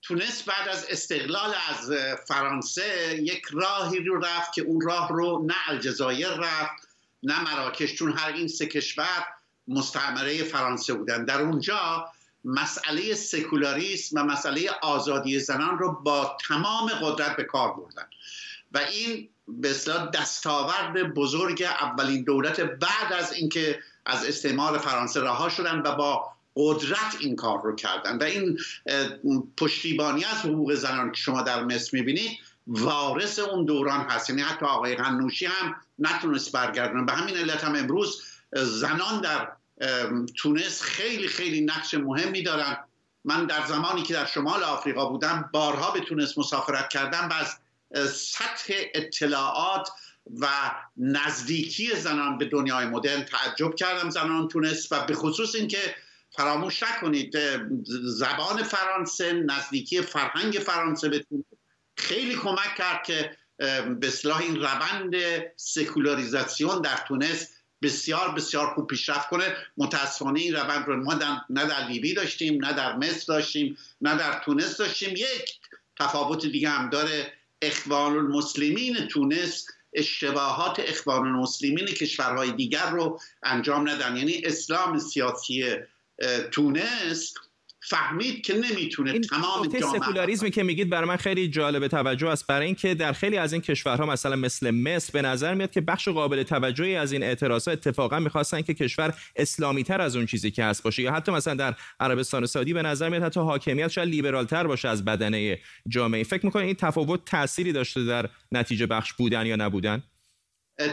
تونس 0.02 0.44
بعد 0.44 0.68
از 0.68 0.86
استقلال 0.90 1.54
از 1.70 1.92
فرانسه 2.28 3.18
یک 3.22 3.42
راهی 3.52 4.00
رو 4.00 4.20
رفت 4.20 4.54
که 4.54 4.62
اون 4.62 4.82
راه 4.82 5.10
رو 5.10 5.46
نه 5.48 5.70
الجزایر 5.70 6.30
رفت 6.30 6.88
نه 7.24 7.44
مراکش 7.44 7.94
چون 7.94 8.18
هر 8.18 8.34
این 8.34 8.48
سه 8.48 8.66
کشور 8.66 9.26
مستعمره 9.68 10.44
فرانسه 10.44 10.94
بودن. 10.94 11.26
در 11.26 11.42
اونجا 11.42 12.06
مسئله 12.46 13.14
سکولاریسم 13.14 14.22
و 14.22 14.24
مسئله 14.24 14.70
آزادی 14.82 15.40
زنان 15.40 15.78
رو 15.78 15.92
با 15.92 16.38
تمام 16.48 16.90
قدرت 16.90 17.36
به 17.36 17.44
کار 17.44 17.74
بردن. 17.74 18.06
و 18.72 18.78
این 18.78 19.30
به 19.48 19.70
اصطلاح 19.70 20.10
دستاورد 20.10 21.14
بزرگ 21.14 21.62
اولین 21.62 22.24
دولت 22.24 22.60
بعد 22.60 23.14
از 23.14 23.34
اینکه 23.34 23.80
از 24.06 24.26
استعمار 24.26 24.78
فرانسه 24.78 25.22
رها 25.22 25.50
شدن 25.50 25.80
و 25.80 25.96
با 25.96 26.32
قدرت 26.56 27.16
این 27.20 27.36
کار 27.36 27.62
رو 27.64 27.76
کردن. 27.76 28.18
و 28.18 28.24
این 28.24 28.60
پشتیبانی 29.58 30.26
از 30.26 30.38
حقوق 30.38 30.74
زنان 30.74 31.12
که 31.12 31.22
شما 31.22 31.42
در 31.42 31.64
مصر 31.64 31.90
می‌بینید 31.94 32.32
وارث 32.68 33.40
اون 33.40 33.66
دوران 33.66 34.02
هست. 34.02 34.30
یعنی 34.30 34.42
حتی 34.42 34.66
آقای 34.66 34.96
قنوشی 34.96 35.46
هم 35.46 35.76
نتونست 36.00 36.52
برگردن 36.52 37.06
به 37.06 37.14
همین 37.14 37.38
علت 37.38 37.64
هم 37.64 37.76
امروز 37.76 38.24
زنان 38.54 39.22
در 39.22 39.52
تونس 40.38 40.82
خیلی 40.82 41.28
خیلی 41.28 41.62
نقش 41.62 41.94
مهمی 41.94 42.44
دارن. 42.44 42.78
من 43.26 43.46
در 43.46 43.66
زمانی 43.66 44.04
که 44.04 44.14
در 44.14 44.26
شمال 44.26 44.64
آفریقا 44.64 45.06
بودم 45.06 45.50
بارها 45.54 45.92
به 45.92 46.00
تونس 46.00 46.38
مسافرت 46.38 46.90
کردم 46.90 47.30
و 47.32 47.34
از 47.34 47.58
سطح 48.12 48.74
اطلاعات 48.94 49.90
و 50.40 50.48
نزدیکی 50.98 51.96
زنان 51.96 52.38
به 52.38 52.46
دنیای 52.46 52.86
مدرن 52.86 53.26
تعجب 53.26 53.76
کردم 53.76 54.10
زنان 54.10 54.48
تونس 54.48 54.92
و 54.92 55.06
به 55.06 55.14
خصوص 55.14 55.56
اینکه 55.56 55.96
فراموش 56.30 56.84
نکنید 56.84 57.38
زبان 58.06 58.64
فرانسه 58.64 59.34
نزدیکی 59.34 60.02
فرهنگ 60.02 60.54
فرانسه 60.54 61.10
به 61.10 61.20
تونس 61.20 61.46
خیلی 61.98 62.36
کمک 62.36 62.76
کرد 62.78 63.04
که 63.04 63.38
به 64.00 64.08
اصلاح 64.08 64.42
این 64.42 64.56
روند 64.56 65.16
سکولاریزاسیون 65.56 66.82
در 66.82 66.98
تونس 67.08 67.48
بسیار 67.82 68.32
بسیار 68.32 68.74
خوب 68.74 68.88
پیشرفت 68.88 69.30
کنه. 69.30 69.56
متاسفانه 69.78 70.40
این 70.40 70.56
روند 70.56 70.88
رو 70.88 71.04
ما 71.04 71.14
نه 71.50 71.66
در 71.66 71.88
لیبی 71.88 72.14
داشتیم 72.14 72.66
نه 72.66 72.74
در 72.74 72.96
مصر 72.96 73.26
داشتیم 73.28 73.78
نه 74.02 74.18
در 74.18 74.40
تونس 74.46 74.78
داشتیم. 74.78 75.10
یک 75.16 75.60
تفاوت 76.00 76.46
دیگه 76.46 76.70
هم 76.70 76.90
داره 76.90 77.34
اخوان 77.62 78.18
المسلمین 78.18 79.08
تونس. 79.08 79.66
اشتباهات 79.94 80.80
اخوان 80.80 81.28
المسلمین 81.28 81.86
کشورهای 81.86 82.52
دیگر 82.52 82.90
رو 82.90 83.20
انجام 83.44 83.90
ندن. 83.90 84.18
یعنی 84.18 84.42
اسلام 84.46 85.00
سیاسی 85.00 85.76
تونس 86.52 87.34
فهمید 87.84 88.42
که 88.42 88.54
نمی‌تونه 88.54 89.12
این 89.12 89.22
تمام 89.22 89.68
جامعه 89.68 90.00
سکولاریزمی 90.00 90.52
که 90.52 90.64
میگید 90.64 90.90
برای 90.90 91.08
من 91.08 91.16
خیلی 91.16 91.48
جالب 91.48 91.88
توجه 91.88 92.28
است. 92.28 92.48
برای 92.48 92.66
اینکه 92.66 92.94
در 92.94 93.14
خیلی 93.14 93.38
از 93.38 93.54
این 93.54 93.62
کشورها 93.62 94.06
مثلا 94.06 94.36
مثل 94.36 94.72
مصر 94.72 95.14
به 95.14 95.22
نظر 95.22 95.54
میاد 95.54 95.72
که 95.72 95.82
بخش 95.82 96.08
قابل 96.08 96.44
توجهی 96.44 96.96
از 96.96 97.12
این 97.12 97.24
اعتراضات 97.24 97.74
اتفاقا 97.74 98.20
می‌خواستن 98.20 98.62
که 98.62 98.74
کشور 98.74 99.14
اسلامی 99.36 99.84
تر 99.84 100.02
از 100.02 100.16
اون 100.16 100.26
چیزی 100.26 100.52
که 100.52 100.64
هست 100.64 100.84
باشه. 100.84 101.02
یا 101.02 101.14
حتی 101.14 101.32
مثلا 101.32 101.54
در 101.54 101.76
عربستان 102.00 102.46
سعودی 102.46 102.74
به 102.74 102.82
نظر 102.82 103.10
میاد 103.10 103.24
حتی 103.24 103.40
حاکمیت 103.40 103.88
شاید 103.88 104.10
لیبرال 104.10 104.46
تر 104.46 104.68
باشه 104.68 104.90
از 104.90 105.06
بدنه 105.06 105.60
جامعه. 105.88 106.24
فکر 106.24 106.46
می‌کنید 106.46 106.66
این 106.66 106.76
تفاوت 106.76 107.26
تأثیری 107.26 107.72
داشته 107.72 108.04
در 108.04 108.30
نتیجه 108.52 108.86
بخش 108.86 109.14
بودن 109.14 109.46
یا 109.46 109.56
نبودن؟ 109.56 110.04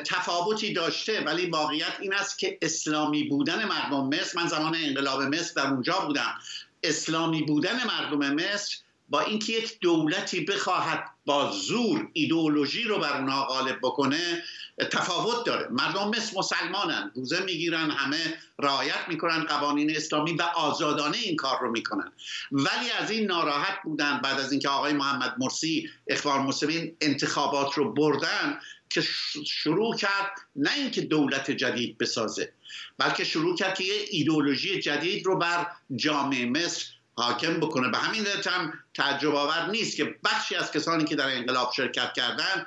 تفاوتی 0.05 0.73
داشته 0.73 1.21
ولی 1.21 1.47
واقعیت 1.47 1.97
این 2.01 2.15
است 2.15 2.39
که 2.39 2.59
اسلامی 2.63 3.25
بودن 3.25 3.65
مردم 3.65 4.09
مصر 4.09 4.41
من 4.41 4.47
زمان 4.47 4.77
انقلاب 4.85 5.23
مصر 5.23 5.53
در 5.57 5.71
اونجا 5.71 5.99
بودم. 6.07 6.35
اسلامی 6.83 7.43
بودن 7.43 7.85
مردم 7.85 8.35
مصر 8.35 8.77
با 9.11 9.21
اینکه 9.21 9.53
یک 9.53 9.81
دولتی 9.81 10.41
بخواهد 10.41 11.05
با 11.27 11.51
زور 11.51 12.11
ایدئولوژی 12.13 12.83
رو 12.83 12.99
بر 12.99 13.21
اونها 13.21 13.45
غالب 13.45 13.79
بکنه 13.83 14.43
تفاوت 14.91 15.47
داره. 15.47 15.69
مردم 15.71 16.09
مصر 16.09 16.39
مسلمانن 16.39 17.13
روزه 17.15 17.43
می‌گیرن 17.43 17.91
همه 17.91 18.39
رعایت 18.59 19.09
می‌کنن 19.09 19.45
قوانین 19.45 19.97
اسلامی 19.97 20.33
و 20.33 20.43
آزادانه 20.43 21.17
این 21.17 21.37
کار 21.37 21.61
رو 21.61 21.71
می‌کنن. 21.71 22.13
ولی 22.53 22.91
از 23.01 23.11
این 23.11 23.27
ناراحت 23.27 23.79
بودن 23.85 24.21
بعد 24.25 24.41
از 24.41 24.53
اینکه 24.53 24.69
آقای 24.69 24.93
محمد 24.93 25.35
مرسی 25.39 25.91
اخوان 26.07 26.43
مسلمین 26.43 26.97
انتخابات 27.01 27.75
رو 27.75 27.93
بردن 27.93 28.61
که 28.91 29.01
شروع 29.47 29.97
کرد 29.97 30.33
نه 30.57 30.71
اینکه 30.77 31.01
دولت 31.01 31.51
جدید 31.51 31.99
بسازه 31.99 32.53
بلکه 32.99 33.25
شروع 33.25 33.57
کرد 33.57 33.75
که 33.75 33.85
یه 33.85 34.05
ایدولوژی 34.11 34.81
جدید 34.81 35.27
رو 35.27 35.39
بر 35.39 35.67
جامعه 35.97 36.47
مصر 36.47 36.85
حاکم 37.15 37.61
بکنه. 37.61 37.89
به 37.89 37.99
همین 37.99 38.23
دلیل 38.23 38.49
هم 38.49 38.73
تعجب 38.95 39.35
آور 39.35 39.71
نیست 39.71 39.97
که 39.97 40.15
بخشی 40.25 40.55
از 40.55 40.73
کسانی 40.73 41.05
که 41.05 41.17
در 41.17 41.37
انقلاب 41.37 41.73
شرکت 41.77 42.13
کردن 42.13 42.67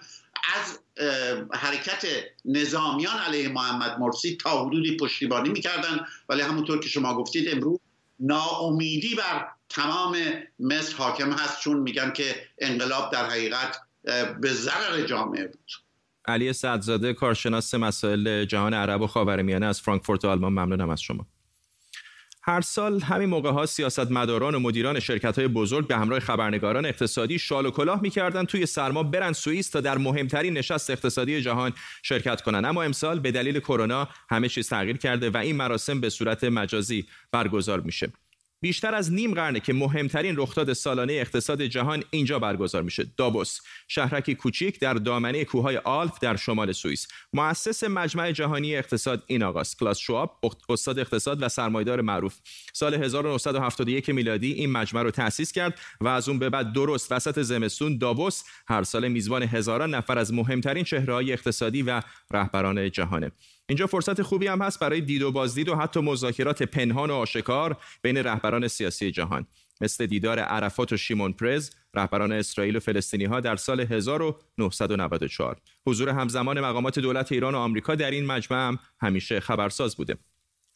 از 0.56 0.80
حرکت 1.54 2.06
نظامیان 2.46 3.18
علیه 3.18 3.50
محمد 3.50 4.00
مرسی 4.00 4.36
تا 4.36 4.66
حدودی 4.66 4.98
پشتیبانی 4.98 5.50
می‌کردن. 5.50 6.06
ولی 6.30 6.42
همونطور 6.42 6.80
که 6.80 6.90
شما 6.90 7.16
گفتید 7.16 7.50
امروز 7.50 7.80
ناامیدی 8.20 9.16
بر 9.16 9.48
تمام 9.70 10.18
مصر 10.60 10.96
حاکم 10.96 11.32
هست 11.32 11.60
چون 11.60 11.78
میگن 11.78 12.12
که 12.12 12.48
انقلاب 12.58 13.12
در 13.12 13.26
حقیقت 13.26 13.78
به 14.42 14.54
ضرر 14.54 15.02
جامعه 15.02 15.48
بود. 15.48 15.72
علی 16.26 16.54
سعدزاده 16.54 17.14
کارشناس 17.14 17.76
مسائل 17.76 18.46
جهان 18.46 18.74
عرب 18.74 19.02
و 19.02 19.08
خاورمیانه 19.08 19.66
از 19.66 19.82
فرانکفورت 19.82 20.26
آلمان. 20.26 20.52
ممنونم 20.52 20.90
از 20.90 21.02
شما. 21.02 21.28
هر 22.44 22.62
سال 22.62 23.02
همین 23.02 23.30
موقع 23.30 23.52
ها 23.52 23.66
سیاستمداران 23.66 24.56
و 24.56 24.60
مدیران 24.60 25.00
شرکت 25.00 25.40
های 25.40 25.48
بزرگ 25.48 25.88
به 25.88 25.96
همراه 25.96 26.20
خبرنگاران 26.20 26.86
اقتصادی 26.86 27.40
شال 27.40 27.66
و 27.66 27.72
کلاه 27.72 28.02
می‌کردند 28.02 28.48
توی 28.48 28.66
سرما 28.66 29.04
برن 29.04 29.34
سوئیس 29.34 29.70
تا 29.70 29.82
در 29.82 29.98
مهمترین 29.98 30.58
نشست 30.58 30.90
اقتصادی 30.90 31.42
جهان 31.42 31.74
شرکت 32.04 32.42
کنند 32.42 32.66
اما 32.66 32.84
امسال 32.84 33.20
به 33.20 33.32
دلیل 33.32 33.60
کرونا 33.60 34.08
همه 34.30 34.50
چیز 34.50 34.70
تغییر 34.70 34.98
کرده 34.98 35.30
و 35.30 35.38
این 35.38 35.56
مراسم 35.56 36.02
به 36.02 36.10
صورت 36.10 36.44
مجازی 36.44 37.06
برگزار 37.32 37.80
میشه. 37.80 38.12
بیشتر 38.62 38.96
از 38.96 39.12
نیم 39.14 39.34
قرنه 39.34 39.60
که 39.60 39.74
مهمترین 39.74 40.36
رخداد 40.38 40.74
سالانه 40.74 41.14
اقتصاد 41.14 41.62
جهان 41.62 42.04
اینجا 42.10 42.40
برگزار 42.40 42.82
میشه 42.82 43.06
دابوس 43.18 43.60
شهرکی 43.88 44.36
کوچیک 44.36 44.80
در 44.80 44.94
دامنه 44.94 45.46
کوههای 45.46 45.78
آلپ 45.78 46.14
در 46.22 46.36
شمال 46.36 46.72
سوئیس. 46.72 47.08
مؤسس 47.34 47.84
مجمع 47.84 48.32
جهانی 48.32 48.76
اقتصاد 48.76 49.24
این 49.28 49.44
آقاست 49.44 49.80
کلاس 49.80 49.98
شواب 49.98 50.40
استاد 50.70 51.00
اقتصاد 51.00 51.44
و 51.44 51.50
سرمایدار 51.50 52.02
معروف. 52.02 52.38
سال 52.74 52.94
1971 52.94 54.10
میلادی 54.10 54.54
این 54.54 54.72
مجمع 54.72 55.02
رو 55.02 55.12
تأسیس 55.12 55.52
کرد 55.52 55.80
و 56.02 56.08
از 56.08 56.30
اون 56.30 56.40
به 56.40 56.50
بعد 56.50 56.74
درست 56.74 57.12
وسط 57.12 57.40
زمستون 57.42 57.98
دابوس 57.98 58.44
هر 58.68 58.84
سال 58.84 59.08
میزبان 59.08 59.44
هزاران 59.44 59.96
نفر 59.96 60.18
از 60.18 60.34
مهمترین 60.34 60.84
چهرههای 60.84 61.34
اقتصادی 61.34 61.82
و 61.82 62.02
رهبران 62.32 62.92
جهانه. 62.92 63.32
اینجا 63.72 63.88
فرصت 63.88 64.22
خوبی 64.22 64.48
هم 64.48 64.62
هست 64.62 64.80
برای 64.80 65.02
دید 65.02 65.22
و 65.22 65.32
بازدید 65.32 65.70
و 65.70 65.76
حتی 65.76 66.00
مذاکرات 66.00 66.64
پنهان 66.64 67.10
و 67.10 67.14
آشکار 67.14 67.78
بین 68.02 68.18
رهبران 68.18 68.68
سیاسی 68.68 69.12
جهان. 69.12 69.48
مثل 69.82 70.06
دیدار 70.06 70.40
عرفات 70.40 70.94
و 70.94 70.98
شیمون 70.98 71.34
پرز 71.34 71.70
رهبران 71.94 72.32
اسرائیل 72.32 72.76
و 72.76 72.80
فلسطینی 72.80 73.26
ها 73.26 73.40
در 73.40 73.56
سال 73.56 73.80
1994 73.80 75.58
حضور 75.88 76.10
همزمان 76.10 76.60
مقامات 76.60 77.00
دولت 77.00 77.32
ایران 77.32 77.56
و 77.56 77.58
آمریکا 77.58 77.96
در 77.96 78.12
این 78.12 78.26
مجمع 78.26 78.68
هم 78.68 78.80
همیشه 79.02 79.40
خبرساز 79.40 79.96
بوده. 79.96 80.18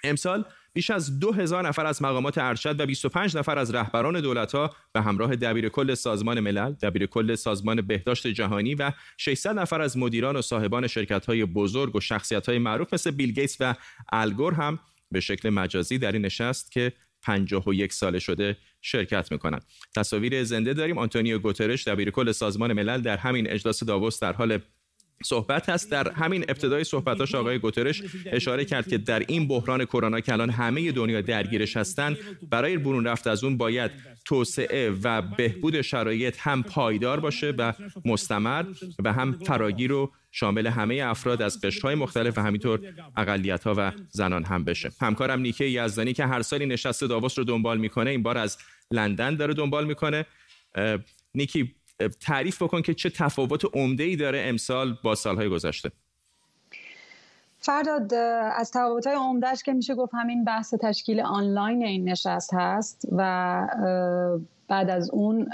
امسال 0.03 0.45
بیش 0.75 0.89
از 0.89 1.19
دو 1.19 1.31
هزار 1.31 1.67
نفر 1.67 1.85
از 1.85 2.01
مقامات 2.01 2.37
ارشد 2.37 2.79
و 2.79 2.85
25 2.85 3.37
نفر 3.37 3.57
از 3.57 3.75
رهبران 3.75 4.21
دولت‌ها 4.21 4.75
به 4.93 5.01
همراه 5.01 5.35
دبیر 5.35 5.69
کل 5.69 5.93
سازمان 5.93 6.39
ملل، 6.39 6.71
دبیر 6.71 7.05
کل 7.05 7.35
سازمان 7.35 7.81
بهداشت 7.81 8.27
جهانی 8.27 8.75
و 8.75 8.91
600 9.17 9.59
نفر 9.59 9.81
از 9.81 9.97
مدیران 9.97 10.35
و 10.35 10.41
صاحبان 10.41 10.87
شرکت‌های 10.87 11.45
بزرگ 11.45 11.95
و 11.95 11.99
شخصیت‌های 11.99 12.57
معروف 12.57 12.93
مثل 12.93 13.11
بیل 13.11 13.31
گیتس 13.31 13.57
و 13.59 13.75
الگور 14.11 14.53
هم 14.53 14.79
به 15.11 15.19
شکل 15.19 15.49
مجازی 15.49 15.97
در 15.97 16.11
این 16.11 16.25
نشست 16.25 16.71
که 16.71 16.93
51 17.23 17.93
ساله 17.93 18.19
شده 18.19 18.57
شرکت 18.81 19.31
می‌کنند. 19.31 19.65
تصاویر 19.95 20.43
زنده 20.43 20.73
داریم 20.73 20.97
آنتونیو 20.97 21.39
گوترش 21.39 21.87
دبیر 21.87 22.09
کل 22.11 22.31
سازمان 22.31 22.73
ملل 22.73 23.01
در 23.01 23.17
همین 23.17 23.51
اجلاس 23.51 23.83
داووس 23.83 24.19
در 24.19 24.33
حال 24.33 24.59
صحبت 25.25 25.69
هست. 25.69 25.91
در 25.91 26.11
همین 26.11 26.45
ابتدای 26.47 26.83
صحبتاش 26.83 27.35
آقای 27.35 27.59
گوترش 27.59 28.03
اشاره 28.25 28.65
کرد 28.65 28.87
که 28.87 28.97
در 28.97 29.19
این 29.27 29.47
بحران 29.47 29.85
کرونا 29.85 30.19
که 30.19 30.33
الان 30.33 30.49
همه 30.49 30.91
دنیا 30.91 31.21
درگیرش 31.21 31.77
هستند 31.77 32.17
برای 32.49 32.77
برون 32.77 33.07
رفت 33.07 33.27
از 33.27 33.43
اون 33.43 33.57
باید 33.57 33.91
توسعه 34.25 34.91
و 35.03 35.21
بهبود 35.21 35.81
شرایط 35.81 36.37
هم 36.39 36.63
پایدار 36.63 37.19
باشه 37.19 37.53
و 37.57 37.73
مستمر 38.05 38.65
و 39.03 39.13
هم 39.13 39.31
فراگیر 39.31 39.89
رو 39.89 40.11
شامل 40.31 40.67
همه 40.67 41.01
افراد 41.03 41.41
از 41.41 41.61
قشرهای 41.61 41.95
مختلف 41.95 42.37
و 42.37 42.41
همینطور 42.41 42.79
اقلیت 43.17 43.63
ها 43.63 43.73
و 43.77 43.91
زنان 44.09 44.43
هم 44.43 44.63
بشه. 44.63 44.91
همکارم 45.01 45.39
نیکه 45.39 45.65
یزدانی 45.65 46.13
که 46.13 46.25
هر 46.25 46.41
سالی 46.41 46.65
نشست 46.65 47.03
داووس 47.03 47.39
رو 47.39 47.43
دنبال 47.43 47.77
می‌کنه 47.77 48.09
این 48.09 48.23
بار 48.23 48.37
از 48.37 48.57
لندن 48.91 49.35
داره 49.35 49.53
دنبال 49.53 49.85
می‌کنه. 49.85 50.25
نیکی 51.35 51.75
تعریف 52.19 52.61
بکن 52.61 52.81
که 52.81 52.93
چه 52.93 53.09
تفاوت 53.09 53.75
عمده 53.75 54.03
ای 54.03 54.15
داره 54.15 54.43
امسال 54.45 54.97
با 55.03 55.15
سالهای 55.15 55.49
گذشته. 55.49 55.91
فرداد 57.59 58.13
از 58.55 58.71
تفاوت 58.71 59.07
های 59.07 59.15
عمدهش 59.15 59.63
که 59.63 59.73
میشه 59.73 59.95
گفت 59.95 60.13
همین 60.13 60.43
بحث 60.43 60.73
تشکیل 60.73 61.19
آنلاین 61.19 61.85
این 61.85 62.09
نشست 62.09 62.53
هست 62.53 63.07
و 63.11 63.67
بعد 64.67 64.89
از 64.89 65.09
اون 65.09 65.45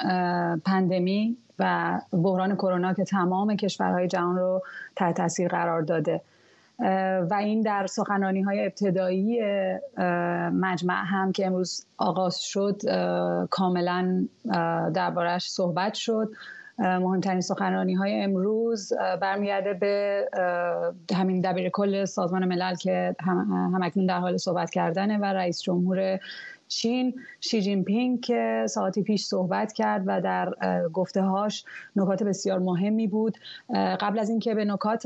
پندمی 0.66 1.38
و 1.60 2.02
بحران 2.12 2.56
کرونا 2.56 2.94
که 2.94 3.04
تمام 3.04 3.56
کشورهای 3.56 4.08
جهان 4.08 4.36
رو 4.36 4.64
تحت 4.96 5.18
تاثیر 5.18 5.48
قرار 5.48 5.82
داده. 5.82 6.22
و 7.30 7.34
این 7.40 7.62
در 7.62 7.88
سخنرانی 7.88 8.42
های 8.42 8.66
ابتدایی 8.66 9.42
مجمع 10.54 11.04
هم 11.06 11.32
که 11.32 11.46
امروز 11.46 11.86
آغاز 11.98 12.42
شد 12.42 12.82
کاملا 13.50 14.28
دربارهش 14.94 15.50
صحبت 15.50 15.94
شد. 15.94 16.30
مهمترین 16.80 17.42
سخنرانی 17.42 17.94
های 17.94 18.22
امروز 18.22 18.94
برمیگرده 19.22 19.74
به 19.74 20.28
همین 21.16 21.42
دبیر 21.42 21.70
کل 21.70 22.06
سازمان 22.06 22.46
ملل 22.46 22.76
که 22.76 23.16
همکنون 23.74 24.06
در 24.06 24.20
حال 24.20 24.38
صحبت 24.38 24.70
کردنه 24.70 25.18
و 25.18 25.26
رئیس 25.26 25.62
جمهور 25.62 26.20
چین 26.72 27.14
شی 27.40 27.62
جین 27.62 27.84
پینگ 27.84 28.22
که 28.22 28.66
ساعتی 28.70 29.04
پیش 29.04 29.26
صحبت 29.26 29.74
کرد 29.74 30.04
و 30.06 30.22
در 30.22 30.54
گفته 30.94 31.22
هاش 31.22 31.66
نکات 31.96 32.24
بسیار 32.24 32.60
مهمی 32.60 33.08
بود. 33.08 33.38
قبل 33.74 34.20
از 34.20 34.30
اینکه 34.30 34.56
به 34.56 34.66
نکات 34.66 35.06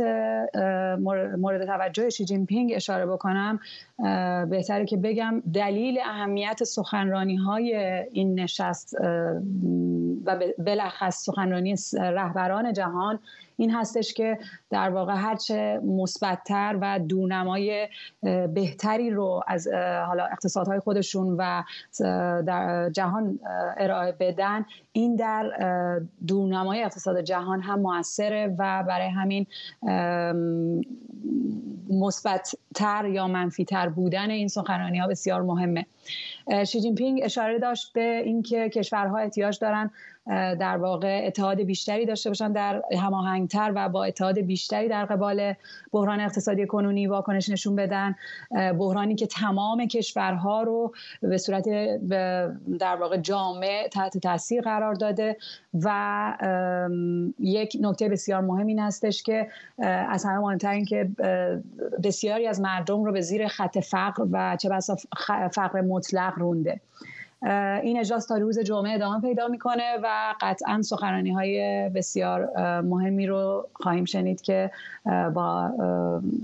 مورد 1.38 1.66
توجه 1.66 2.10
شی 2.10 2.26
جین 2.26 2.46
پینگ 2.46 2.72
اشاره 2.76 3.06
بکنم 3.06 3.60
بهتره 4.50 4.86
که 4.86 4.98
بگم 4.98 5.44
دلیل 5.54 6.00
اهمیت 6.06 6.64
سخنرانی 6.64 7.36
های 7.36 7.76
این 8.12 8.40
نشست 8.40 8.96
و 10.26 10.40
بلخص 10.58 11.26
سخنرانی 11.26 11.76
رهبران 11.94 12.74
جهان 12.74 13.20
این 13.58 13.72
هستش 13.72 14.14
که 14.14 14.38
در 14.70 14.90
واقع 14.90 15.16
هرچه 15.16 15.80
مثبتتر 15.84 16.78
و 16.82 17.00
دورنمای 17.00 17.88
بهتری 18.54 19.10
رو 19.10 19.44
از 19.48 19.68
حالا 20.08 20.26
اقتصادهای 20.26 20.80
خودشون 20.80 21.36
و 21.40 21.64
در 22.46 22.90
جهان 22.90 23.40
ارائه 23.78 24.12
بدن 24.12 24.66
این 24.92 25.16
در 25.16 25.52
دورنمای 26.28 26.84
اقتصاد 26.84 27.22
جهان 27.22 27.62
هم 27.62 27.80
موثره 27.80 28.56
و 28.60 28.84
برای 28.88 29.08
همین 29.08 29.48
مثبتتر 31.90 33.06
یا 33.06 33.28
منفیتر 33.28 33.90
بودن 33.90 34.30
این 34.30 34.48
سخنرانی 34.48 35.00
ها 35.00 35.08
بسیار 35.08 35.42
مهمه. 35.42 35.86
شی 36.68 36.82
جین 36.82 36.96
پینگ 36.96 37.22
اشاره 37.24 37.60
داشت 37.60 37.94
به 37.94 38.22
اینکه 38.26 38.70
کشورها 38.70 39.18
احتیاج 39.18 39.60
دارن 39.60 39.92
در 40.28 40.78
واقع 40.78 41.24
اتحاد 41.28 41.62
بیشتری 41.62 42.06
داشته 42.06 42.30
باشن 42.30 42.52
در 42.52 42.82
هماهنگتر 43.00 43.72
و 43.76 43.90
با 43.90 44.04
اتحاد 44.04 44.40
بیشتری 44.40 44.88
در 44.88 45.06
قبال 45.06 45.54
بحران 45.92 46.20
اقتصادی 46.20 46.66
کنونی 46.66 47.08
واکنش 47.08 47.50
نشون 47.50 47.76
بدن. 47.76 48.16
بحرانی 48.52 49.16
که 49.16 49.28
تمام 49.28 49.88
کشورها 49.88 50.64
رو 50.64 50.94
به 51.22 51.38
صورت 51.38 51.66
در 52.80 52.96
واقع 52.96 53.18
جامع 53.18 53.88
تحت 53.92 54.18
تاثیر 54.18 54.62
قرار 54.62 54.94
داده 54.94 55.38
و 55.74 56.38
یک 57.40 57.78
نکته 57.82 58.10
بسیار 58.10 58.42
مهم 58.42 58.68
این 58.68 58.80
هستش 58.80 59.24
که 59.24 59.48
از 60.10 60.26
همه 60.26 60.38
مهمتر 60.38 60.72
این 60.72 60.86
که 60.86 61.10
بسیاری 62.04 62.48
از 62.48 62.62
مردم 62.62 63.04
رو 63.04 63.12
به 63.12 63.22
زیر 63.22 63.48
خط 63.48 63.80
فقر 63.80 64.26
و 64.32 64.58
چه 64.60 64.70
بسا 64.70 64.96
فقر 65.52 65.82
مطلق 65.82 66.34
رونده. 66.38 66.82
این 67.84 68.00
اجلاس 68.00 68.26
تا 68.28 68.38
روز 68.38 68.60
جمعه 68.60 68.94
ادامه 68.94 69.22
پیدا 69.22 69.48
می‌کنه 69.48 69.98
و 70.04 70.36
قطعا 70.42 70.82
سخنرانی 70.82 71.32
های 71.32 71.90
بسیار 71.96 72.62
مهمی 72.82 73.28
رو 73.28 73.68
خواهیم 73.74 74.06
شنید 74.06 74.42
که 74.42 74.72
با 75.06 75.72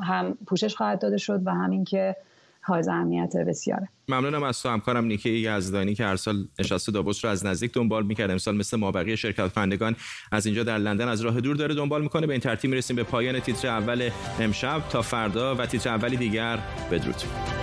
هم 0.03 0.37
پوشش 0.47 0.75
خواهد 0.75 1.01
داده 1.01 1.17
شد 1.17 1.41
و 1.47 1.51
همین 1.51 1.83
که 1.83 2.15
حائز 2.63 2.87
اهمیت 2.87 3.37
بسیاره. 3.37 3.87
ممنونم 4.09 4.43
از 4.43 4.61
تو 4.61 4.69
همکارم 4.69 5.05
نیکی 5.05 5.29
یزدانی 5.29 5.95
که 5.95 6.05
هر 6.05 6.15
سال 6.15 6.35
نشست 6.59 6.89
داووس 6.89 7.25
رو 7.25 7.31
از 7.31 7.45
نزدیک 7.45 7.73
دنبال 7.73 8.05
می‌کرد 8.05 8.31
امسال 8.31 8.55
مثل 8.55 8.77
مابقی 8.77 9.17
شرکت 9.17 9.53
کنندگان 9.53 9.95
از 10.31 10.45
اینجا 10.45 10.63
در 10.63 10.77
لندن 10.77 11.07
از 11.07 11.21
راه 11.21 11.41
دور 11.41 11.55
داره 11.55 11.75
دنبال 11.75 12.01
می‌کنه. 12.01 12.27
به 12.27 12.33
این 12.33 12.41
ترتیب 12.41 12.69
می‌رسیم 12.69 12.95
به 12.95 13.03
پایان 13.03 13.39
تیتر 13.39 13.67
اول 13.67 14.09
امشب. 14.39 14.81
تا 14.89 15.01
فردا 15.01 15.55
و 15.55 15.65
تیتر 15.65 15.89
اولی 15.89 16.17
دیگر 16.17 16.59
بدرود. 16.91 17.60